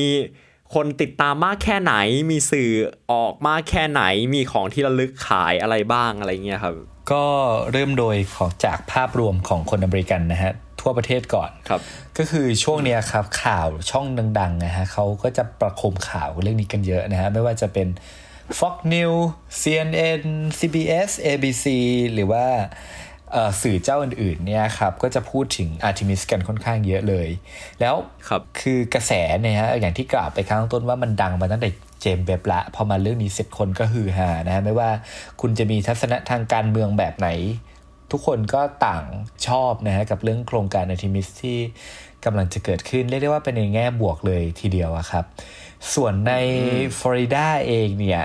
[0.74, 1.94] คนติดตามมากแค่ไหน
[2.32, 2.72] มีสื่อ
[3.12, 6.76] ออกมากแค่ไหน มีของที่ระลึกขายอะไรบ้างอะไรเงี้ยครับ
[7.12, 7.26] ก็
[7.72, 11.82] เริ่มโดยของจากภาพรวมของคนอเมริกันนะฮะ ทั่วประเทศก่อนครับ
[12.18, 14.06] ก็คือช่วงเนี้ยครับข่าวช่อง
[14.40, 17.88] ดังๆนะฮะเขาก็จะประโคมข่าวเรื่องนี้กันเยอะนะฮะไม่ว่าจะเป็น
[18.60, 19.24] Fox News
[19.62, 20.24] CNN
[20.60, 21.66] CBS ABC
[22.14, 22.46] หรือว่า
[23.32, 27.28] เอ่อสื่อเจ้าอื่นๆเนี่ยครับก็จะพูดถึง Artemis กันค่อนข้างเยอะเลย
[27.80, 27.96] แล้ว
[28.30, 31.70] ครับคือกระแสเนี่ยฮะอย่างที่กล่าวไปข้างต้นว่ามันดังมาตั้งแต่
[32.02, 34.90] เจมส์เบบละพอมาเรื่องนี้เสร็จคนก็ฮือฮานะฮะไม่ว่า
[35.42, 37.30] คุณจะมีทัศนะทางการเมืองแบบไหน
[38.12, 39.04] ทุกคนก็ต่าง
[39.48, 41.58] ชอบนะฮะกับเรื่องโครงการ Artemis ที่
[42.26, 45.26] กำลังจะเกิดขึ้น เรียกได้ว่าเป็นในแง่บวกเลยทีเดียวอะครับ
[45.94, 46.34] ส่วนใน
[47.00, 48.24] ฟลอริดาเองเนี่ย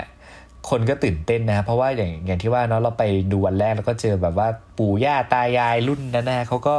[0.70, 6.74] คนก็ตื่นเต้นนะ เพราะว่าอย่างอย่างที่ว่าเนาะเราไปดูวันแรกแล้วก็เจอแบบว่าปู่ย่าตายายรุ่นนั้นนะเขาก็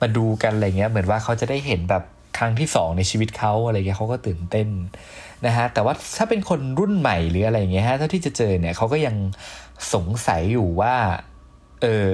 [0.00, 2.02] มาดูกันอะไรเงี้ยเหมือนว่าเขาจะได้เห็นแบบ
[2.38, 4.68] ครั้งที่สองในชีวิตเขาอะไรเงี้ยเขาก็ตื่นเต้น
[5.46, 9.16] นะฮะแต่ว่าถ้าเป็นคนรุ่นใหม่หรืออะไรเงี้ยฮะเท่าที่จะเจอเนี่ยเขาก็ยัง
[9.94, 10.94] สงสัยอยู่ว่า
[11.82, 12.08] เออ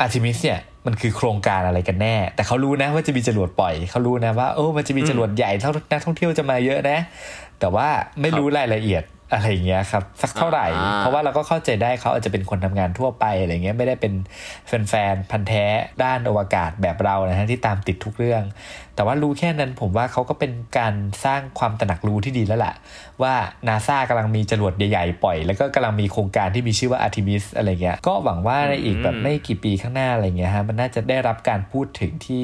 [0.00, 6.98] อาร์ทิมิสเนี่ยมันคือโครงการอะไรกันแน่ แต่เขารู้นะว่าจะมีจรวดปล่อยเขารู้นะว่าโอ้มันจะมีจรวดใหญ่เท่านักท่องเที่ยวจะมาเยอะนะ
[7.60, 7.88] แต่ว่า
[8.20, 14.12] ไม่รู้รายละเอียดอะไรอย่างเงี้ยครับสักเท่าไหร่อ่าเพราะว่าเราก็เข้าใจได้เขาอาจจะเป็นคนทำงานทั่วไปอะไรเงี้ยไม่ได้เป็น
[14.66, 15.64] แฟนๆพันธ์แท้
[16.04, 18.42] ด้านอวกาศแบบเรานะฮะที่ตามติดทุกเรื่อง
[18.94, 22.74] แต่ว่ารู้แค่นั้นผมว่าเขาก็เป็นการสร้างความตระหนักรู้ที่ดีแล้วล่ะ
[23.22, 23.34] ว่า
[23.68, 32.42] นาซากำลังมีจรวดใหญ่ๆ ปล่อย แล้วก็กำลังมีโครงการที่มีชื่อว่า Artemis อะไรเงี้ย ก็หวังว่าในอีกแบบไม่กี่ปีข้างหน้าอะไรเงี้ยฮะมันน่าจะได้รับการพูดถึงที่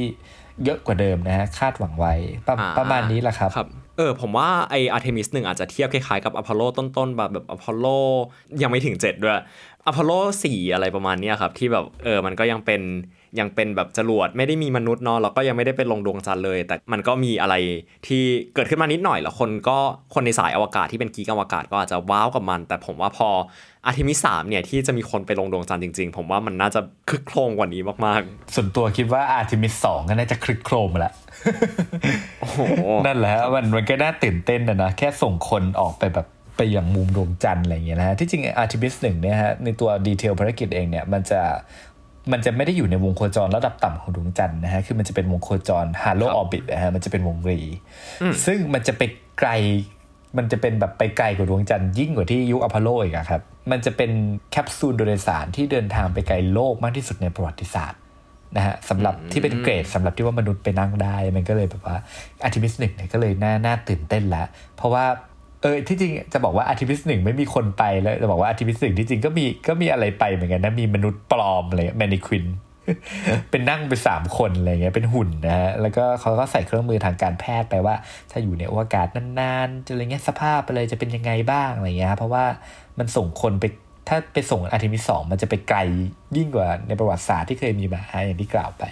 [0.64, 2.14] เยอะกว่าเดิมนะฮะคาดหวังไว้
[2.46, 3.68] ประอ่ประมาณนี้แหละครับครับ
[4.00, 7.86] เออผมว่าไอ้อาร์ทิมิสหนึ่งอาจจะเทียบคล้ายๆกับอพอลโลต้นๆแบบแบบอพอลโล
[8.62, 9.34] ยังไม่ถึง 7 ด้วย
[9.86, 10.12] อพอลโล
[10.44, 12.80] สี่อะไรประมาณนี้ครับ ที่แบบเออมันก็ยังเป็น
[13.40, 17.54] ยังเป็นแบบจรวดไม่ได้มีมนุษย์เนาะแล้วก็ยังไม่ได้ไปลงดวงจันทร์เลย แต่มันก็มีอะไร
[18.06, 18.22] ที่
[18.54, 19.78] เกิดขึ้นมานิดหน่อย แล้วคนก็
[20.14, 23.28] คนในสายอวกาศที่เป็น geek อวกาศก็อาจจะ wow กับมัน แต่ผมว่าพอ
[23.86, 28.20] อาร์ทิมิสสามเนี่ยที่จะมีคนไปลงดวงจันทร์จริง ๆ ผมว่ามันน่าจะครึกโครมกว่านี้มาก
[28.54, 31.29] ส่วนตัวคิดว่าอาร์ทิมิสสองก็น่าจะครึกโครมแหละๆโอ้โห
[33.06, 36.26] นั่นแหละมันมันก็น่าตื่นเต้นนะนะแค่ส่งคนออกไปแบบ
[36.56, 41.40] ไปอย่างมุมดวงจันทร์อะไรอย่างเงี้ยนะฮะที่จริงอาร์ทิมิสหนึ่งเนี่ยฮะในตัว detail ภารกิจเองเนี่ยมันจะ
[42.32, 47.60] มันจะไม่ได้อยู่ในวงโคจรระดับต่ำของดวงจันทร์นะฮะ คือมันจะเป็นวงโคจร halo orbit นะฮะ มันจะเป็นวงรี
[48.46, 49.02] ซึ่งมันจะไป
[49.38, 49.50] ไกล
[50.38, 54.10] มันจะเป็นแบบไปไกลกว่าดวงจันทร์ยิ่งกว่าที่ยุคอพอลโลอีกอะครับ มันจะเป็น
[54.50, 58.00] แคปซูลโดยสารที่เดินทางไปไกลโลกมากที่สุดในประวัติศาสตร์
[58.56, 61.96] นะฮะสำหรับที่เป็นเกรดสำหรับที่ว่ามนุษย์ไปนั่งได้ มันก็เลยแบบว่า
[62.44, 64.46] อาร์ทิมิสหนึ่งเนี่ยก็เลยน่าน่าตื่นเต้นแล้ว
[64.76, 65.04] เพราะว่า
[65.62, 72.46] เออที่จริงจะบอกว่าอาร์ทิมิสหนึ่งไม่มีคนไปแล้วจะบอกว่าอาร์ทิมิสหนึ่งที่จริงก็มีก็มีอะไรไปเหมือนกันนะมีมนุษย์ปลอมอะไร mannequin
[73.50, 77.94] เป็นนั่งไปสามคนอะไรเงี้ยเป็นหุ่นนะฮะแล้วก็เขาก็ใส่เครื่องมือทางการแพทย์ไปว่า
[78.30, 82.44] ถ้าอยู่ในอวกาศนานๆจะอะไรเงี้ยสภาพอะไรจะเป็นยังไงบ้างอะไรเงี้ยเพราะว่า
[82.98, 83.64] มันส่งคนไป
[84.10, 85.80] ถ้าไปส่งอาร์ทิมิสสองมันจะไปไกล
[86.36, 88.84] ยิ่งกว่าในประวัติศาสตร์ที่เคยมีมาอย่างที่กล่าวไป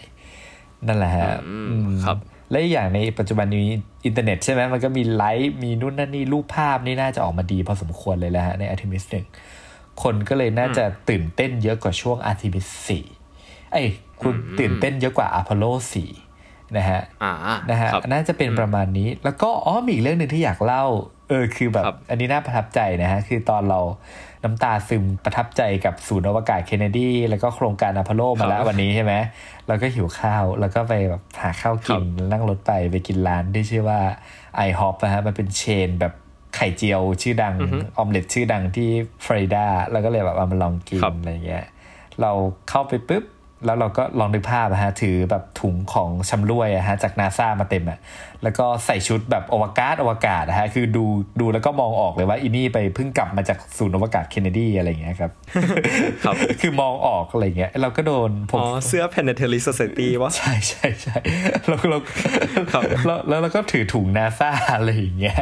[0.86, 2.18] นั่นแหละฮะอืมอืมครับ
[2.50, 3.66] และอีกอย่างในปัจจุบันนี้
[4.06, 9.26] อินเทอร์เน็ตใช่ไหมมันก็มีไลฟ์มีนู่นนั่นนี่รูปภาพนี่น่าจะออกมาดีพอสมควรเลยแหละฮะในอาร์ทิมิสหนึ่ง
[10.02, 13.04] คนก็เลยน่าจะตื่นเต้นเยอะกว่าช่วงอาร์ทิมิสสี่
[13.72, 13.86] ไอ้ย
[14.22, 16.10] คุณตื่นเต้นเยอะกว่าอพอลโลสี่
[16.76, 17.32] นะฮะอ่า
[17.70, 20.84] นะฮะครับน่าจะเป็นประมาณนี้ แล้วก็อ๋อมีอีกเรื่องหนึ่งที่อยากเล่า
[21.28, 23.80] เออคือแบบครับอันนี้น่าประทับใจนะฮะ คือตอนเรา
[24.45, 29.14] น้ำตาซึมประทับใจกับศูนย์อวกาศเคนเนดี แล้วก็โครงการอพอลโลมาแล้ววันนี้ใช่ไหม
[29.66, 34.01] เราก็หิวข้าว แล้วก็ไปแบบหาข้าวกินนั่งรถไปไปกินร้านที่ชื่อว่า
[34.66, 36.12] i h o p นะฮะมันเป็นเชนแบบ
[36.57, 37.55] ไข่เจียวชื่อดัง
[37.97, 38.89] ออมเล็ตชื่อดังที่
[39.24, 41.64] ฟลอริดา แล้วก็เลยแบบเอามาลองกินครับอะไรเงี้ย
[42.20, 42.32] เรา
[42.68, 43.24] เข้าไปปุ๊บ
[43.64, 47.98] แล้วเราก็ลองนึกภาพอะฮะถือแบบถุงของชำร่วยอะฮะจากนาซามาเต็มอะ
[48.42, 51.04] แล้วก็ใส่ชุดแบบอวกาศอวกาศนะฮะคือดู
[51.40, 55.30] ดูแล้วก็มองออกเลยว่าอินี่ไปเพิ่งกลับมาจากศูนย์อวกาศเคนเนดีอะไรอย่างเงี้ยครับ
[56.24, 61.16] ครับ คือมองออกอะไรเงี้ยเราก็โดนผอ๋มอเสื้อ Planetary Society วะใช่ใช่ใช่
[61.68, 61.98] แล้วเรา
[62.72, 65.38] ครับแล้วแล้วเราก็ถือถุงนาซาอะไรอย่างเงี้ย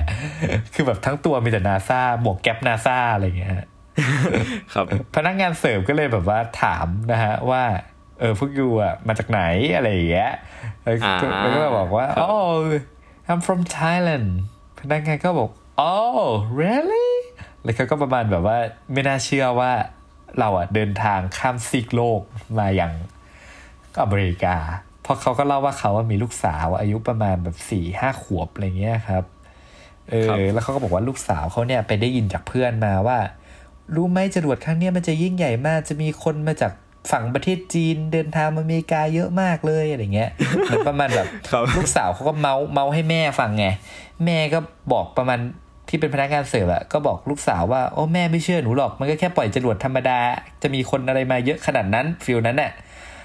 [0.74, 3.54] คือแบบทั้งตัวมีแต่นาซาหมวกแก๊ปนาซาอะไรอย่างเงี้ย
[4.74, 7.62] ครับ พนักงานเสิร์ฟก็เลยแบบว่าถามนะฮะว่า
[8.20, 9.42] เออพวกยูอะมาจากไหน
[9.76, 10.32] อะไรอย่างเงี้ย
[10.82, 12.56] แล้วก็อ่าแล้วก็บอกว่าครับ oh
[13.30, 14.28] I'm from Thailand
[14.78, 15.50] พนักงานก็บอก
[15.92, 16.26] oh
[16.60, 17.10] really
[17.62, 18.58] แล้วเขาก็ประมาณแบบว่า
[18.92, 19.72] ไม่น่าเชื่อว่า
[20.38, 22.20] เราอะเดินทางข้ามซีกโลก
[22.58, 22.92] มาอย่าง
[24.02, 24.56] อเมริกา
[25.02, 29.24] เพราะเขาก็เล่าว่าเขาอะมีลูกสาวอายุประมาณแบบสี่ห้าขวบอะไรเงี้ยครับ
[30.10, 33.18] เอครับอแล้วเขาก็บอกว่าลูกสาวเขาเนี่ยไปได้ยินจากเพื่อนมาว่า
[33.94, 36.72] รู้ไหมจรวดครั้งเนี้ยมันจะยิ่งใหญ่มาก จะมีคนมาจาก
[37.11, 40.30] ฝั่งประเทศจีนเดินทางมาอเมริกาเยอะมากเลยอะไรเงี้ย
[40.64, 43.66] เหมือนประมาณแบบครับลูกสาวเขาก็เม้าท์เม้าท์ให้แม่ฟังไง
[44.24, 44.59] แม่ก็
[44.92, 45.38] บอกประมาณ
[45.88, 50.18] ที่เป็นพนักงานเสิร์ฟอะก็บอกลูกสาวว่าโอ้แม่ไม่เชื่อหนูหรอก มันก็แค่ปล่อยจรวดธรรมดา
[50.62, 52.72] จะมีคนอะไรมาเยอะขนาดนั้น feel นั้นน่ะ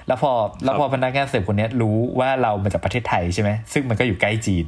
[0.08, 0.32] แล้วพอ
[0.64, 4.66] แล้วพอพนักงานเสิร์ฟคนเนี้ยรู้ว่าเรามาจากประเทศไทยใช่ไหมซึ่งมันก็อยู่ใกล้จีน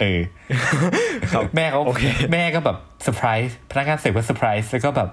[0.00, 0.20] เออ
[1.56, 5.08] แม่เขาโอเคแม่ก็แบบเซอร์ไพรส์พนักงานเสิร์ฟก็เซอร์ไพรส์แล้วก็แบบ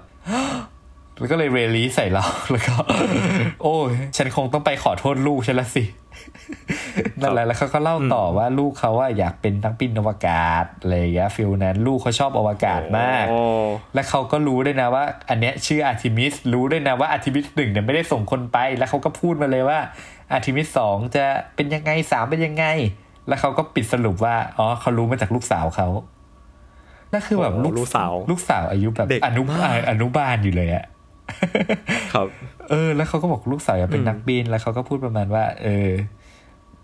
[1.20, 2.74] แล้วก็เลย really ใส่เราแล้วก็
[3.62, 5.84] โอ้ยฉันคงต้องไปขอโทษลูกฉันละสิ
[7.20, 13.40] นั่นแหละแล้วเขาก็เล่าต่อว่าลูกเขาว่าอยากเป็นนักบินอวกาศอะไรอย่างเงี้ย feel นั้น ลูกเขาชอบอวกาศมากโอ้
[13.94, 19.78] และเขาก็รู้ด้วยนะว่า อันเนี้ยชื่ออาร์ทิมิสรู้ด้วยนะว่าอาร์ทิมิสหนึ่งเนี่ยไม่ได้ส่งคนไป แล้วเขาก็พูดมาเลยว่า
[20.32, 21.24] อาร์ทิมิสสองจะ
[21.56, 22.64] เป็นยังไงสามเป็นยังไง
[23.28, 25.88] แล้วเขาก็ปิดสรุปว่าอ๋อเขารู้มาจากลูกสาวเขา
[27.12, 30.84] นั่นคือแบบโอ้ลูกสาว ลูกสาวอายุแบบเด็กอนุบาลมากอนุบาลอยู่เลยอะ
[32.14, 32.26] ครับ
[32.70, 35.88] เออ แล้วเขาก็บอกลูกสาวอยากเป็นนักบิน แล้วเขาก็พูดประมาณว่า เออ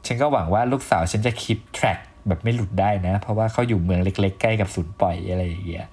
[0.06, 5.86] ฉันก็หวังว่าลูกสาวฉันจะคิดแทร็กแบบไม่หลุดได้นะ เพราะว่าเขาอยู่เมืองเล็ก ๆ ใกล้กับศูนย์ปล่อยอะไรอย่างเงี้ย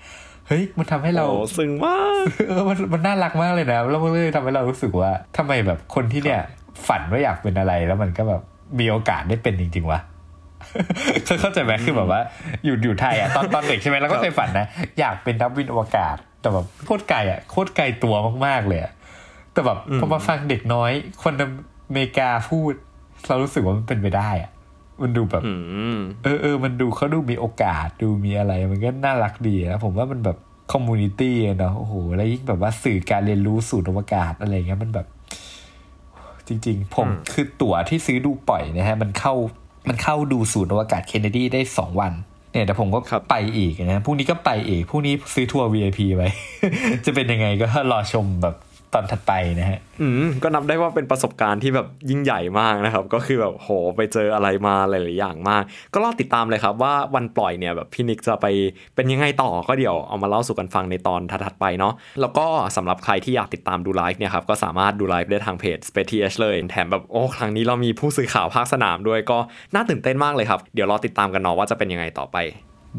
[0.47, 6.41] เฮ้ย มันทำให้เราโอ้ซึ้งมาก เออ มันมันน่ารักมากเลยนะ แล้วมันเลยทำให้เรารู้สึกว่าทำไมแบบคนที่เนี่ย
[6.87, 8.41] ฝันว่าอยากเป็นอะไร แล้วมันก็แบบ
[8.79, 9.99] มีโอกาสได้เป็นจริงๆวะ
[11.25, 12.21] เคยเข้าใจไหมคือแบบว่า
[12.65, 14.65] อยู่อยู่ไทยอะตอนตอนเด็กใช่ไหมเราก็เคยฝันนะ
[14.99, 18.15] อยากเป็นนักบินอวกาศ แต่แบบโคตรไกลอะโคตรไกลตัว
[18.45, 18.93] มากๆเลยอะ
[19.53, 20.91] แต่แบบพอมาฟังเด็กน้อย
[21.23, 21.47] คนอ
[21.91, 22.73] เมริกาพูด
[23.27, 24.51] เรารู้สึกว่ามันเป็นไปได้อะ
[25.01, 25.53] มันดูแบบอื
[25.95, 30.37] มเออเออมันดูเขาดูมีโอกาสดูมีอะไร มันก็น่ารักดีนะผมว่ามันแบบ
[30.71, 35.07] คอมมูนิตี้เนาะโอ้โหแล้วยิ่งแบบว่าสื่อการเรียนรู้สู่อวกาศอะไรเงี้ยมันแบบ
[36.47, 39.33] จริง ๆ ผมอืมคือตั๋วที่ซื้อดูปล่อยนะฮะ มันเข้า
[39.87, 42.13] มันเข้าดูศูนย์อวกาศเคนเนดีได้สองวัน
[42.53, 46.29] เนี่ยแต่ผมก็ครับไปอีกนะพรุ่งนี้ก็ไปอีกพรุ่งนี้ซื้อทัวร์ VIP ไว้
[47.05, 48.55] จะเป็นยังไงก็รอชมแบบ
[48.93, 55.63] ตอนถัดไปนะฮะอืมก็นับได้ว่าเป็นประสบการณ์ที่แบบยิ่งใหญ่มากนะครับ ก็คือแบบโหไปเจออะไรมาหลายๆอย่างมาก
[55.93, 58.45] ก็รอติดตามเลยครับว่าวันปล่อยเนี่ยแบบพี่นิกจะไป
[58.95, 69.37] เป็นยังไงต่อก็เดี๋ยวเอามาเล่าสู่กันฟังในตอนถัดๆไปเนาะแล้วก็สำหรับใครที่อยากติดตามดูไลฟ์เนี่ยครับก็สามารถดูไลฟ์ได้ทางเพจ Space TH เลยแถมแบบโอ้ครั้งนี้เรามีผู้สื่อข่าวภาคสนามด้วยก็
[69.73, 72.37] น่าตื่นเต้นมากเลยครับเดี๋ยวรอติดตามกันเนาะว่าจะเป็นยังไงต่อไป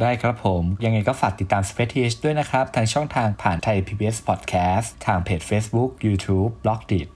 [0.01, 6.81] ได้ครับผม ยังไงก็ฝากติดตาม Space TH ด้วยนะครับ ทางช่องทางผ่านไทย PBS Podcast ทางเพจ Facebook YouTube b l o g
[6.91, 7.09] d i t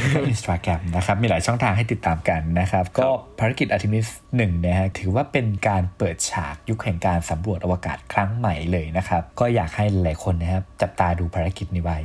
[0.00, 3.08] แล้วก็ Instagram นะครับ มีหลายช่องทางให้ติดตามกันนะครับ ก็
[3.38, 11.98] ภารกิจ Artemis 1นะฮะถือว่าเป็นการเปิดฉากยุคแห่งการสำรวจอวกาศครั้งใหม่เลยนะครับ ก็อยากให้หลายคนนะครับจับตาดูภารกิจนี้ไว้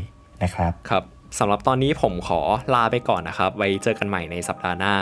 [0.43, 1.03] นะครับครับ
[1.39, 2.39] สำหรับตอนนี้ผมขอ
[2.73, 4.95] ลาไปก่อนนะครับ ไว้เจอกันใหม่ในสัปดาห์หน้า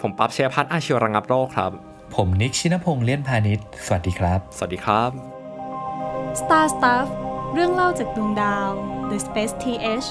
[0.00, 1.72] ผมปั๊บเชียร์พัฒน์อาชีวระงับโรคครับ
[2.14, 5.10] ผมนิกชินพงษ์เลี่ยนพาณิชย์ สวัสดีครับ สวัสดีครับ
[6.40, 7.08] Star Stuff
[7.54, 8.68] เรื่องเล่าจากดวงดาว
[9.10, 10.08] The Space TH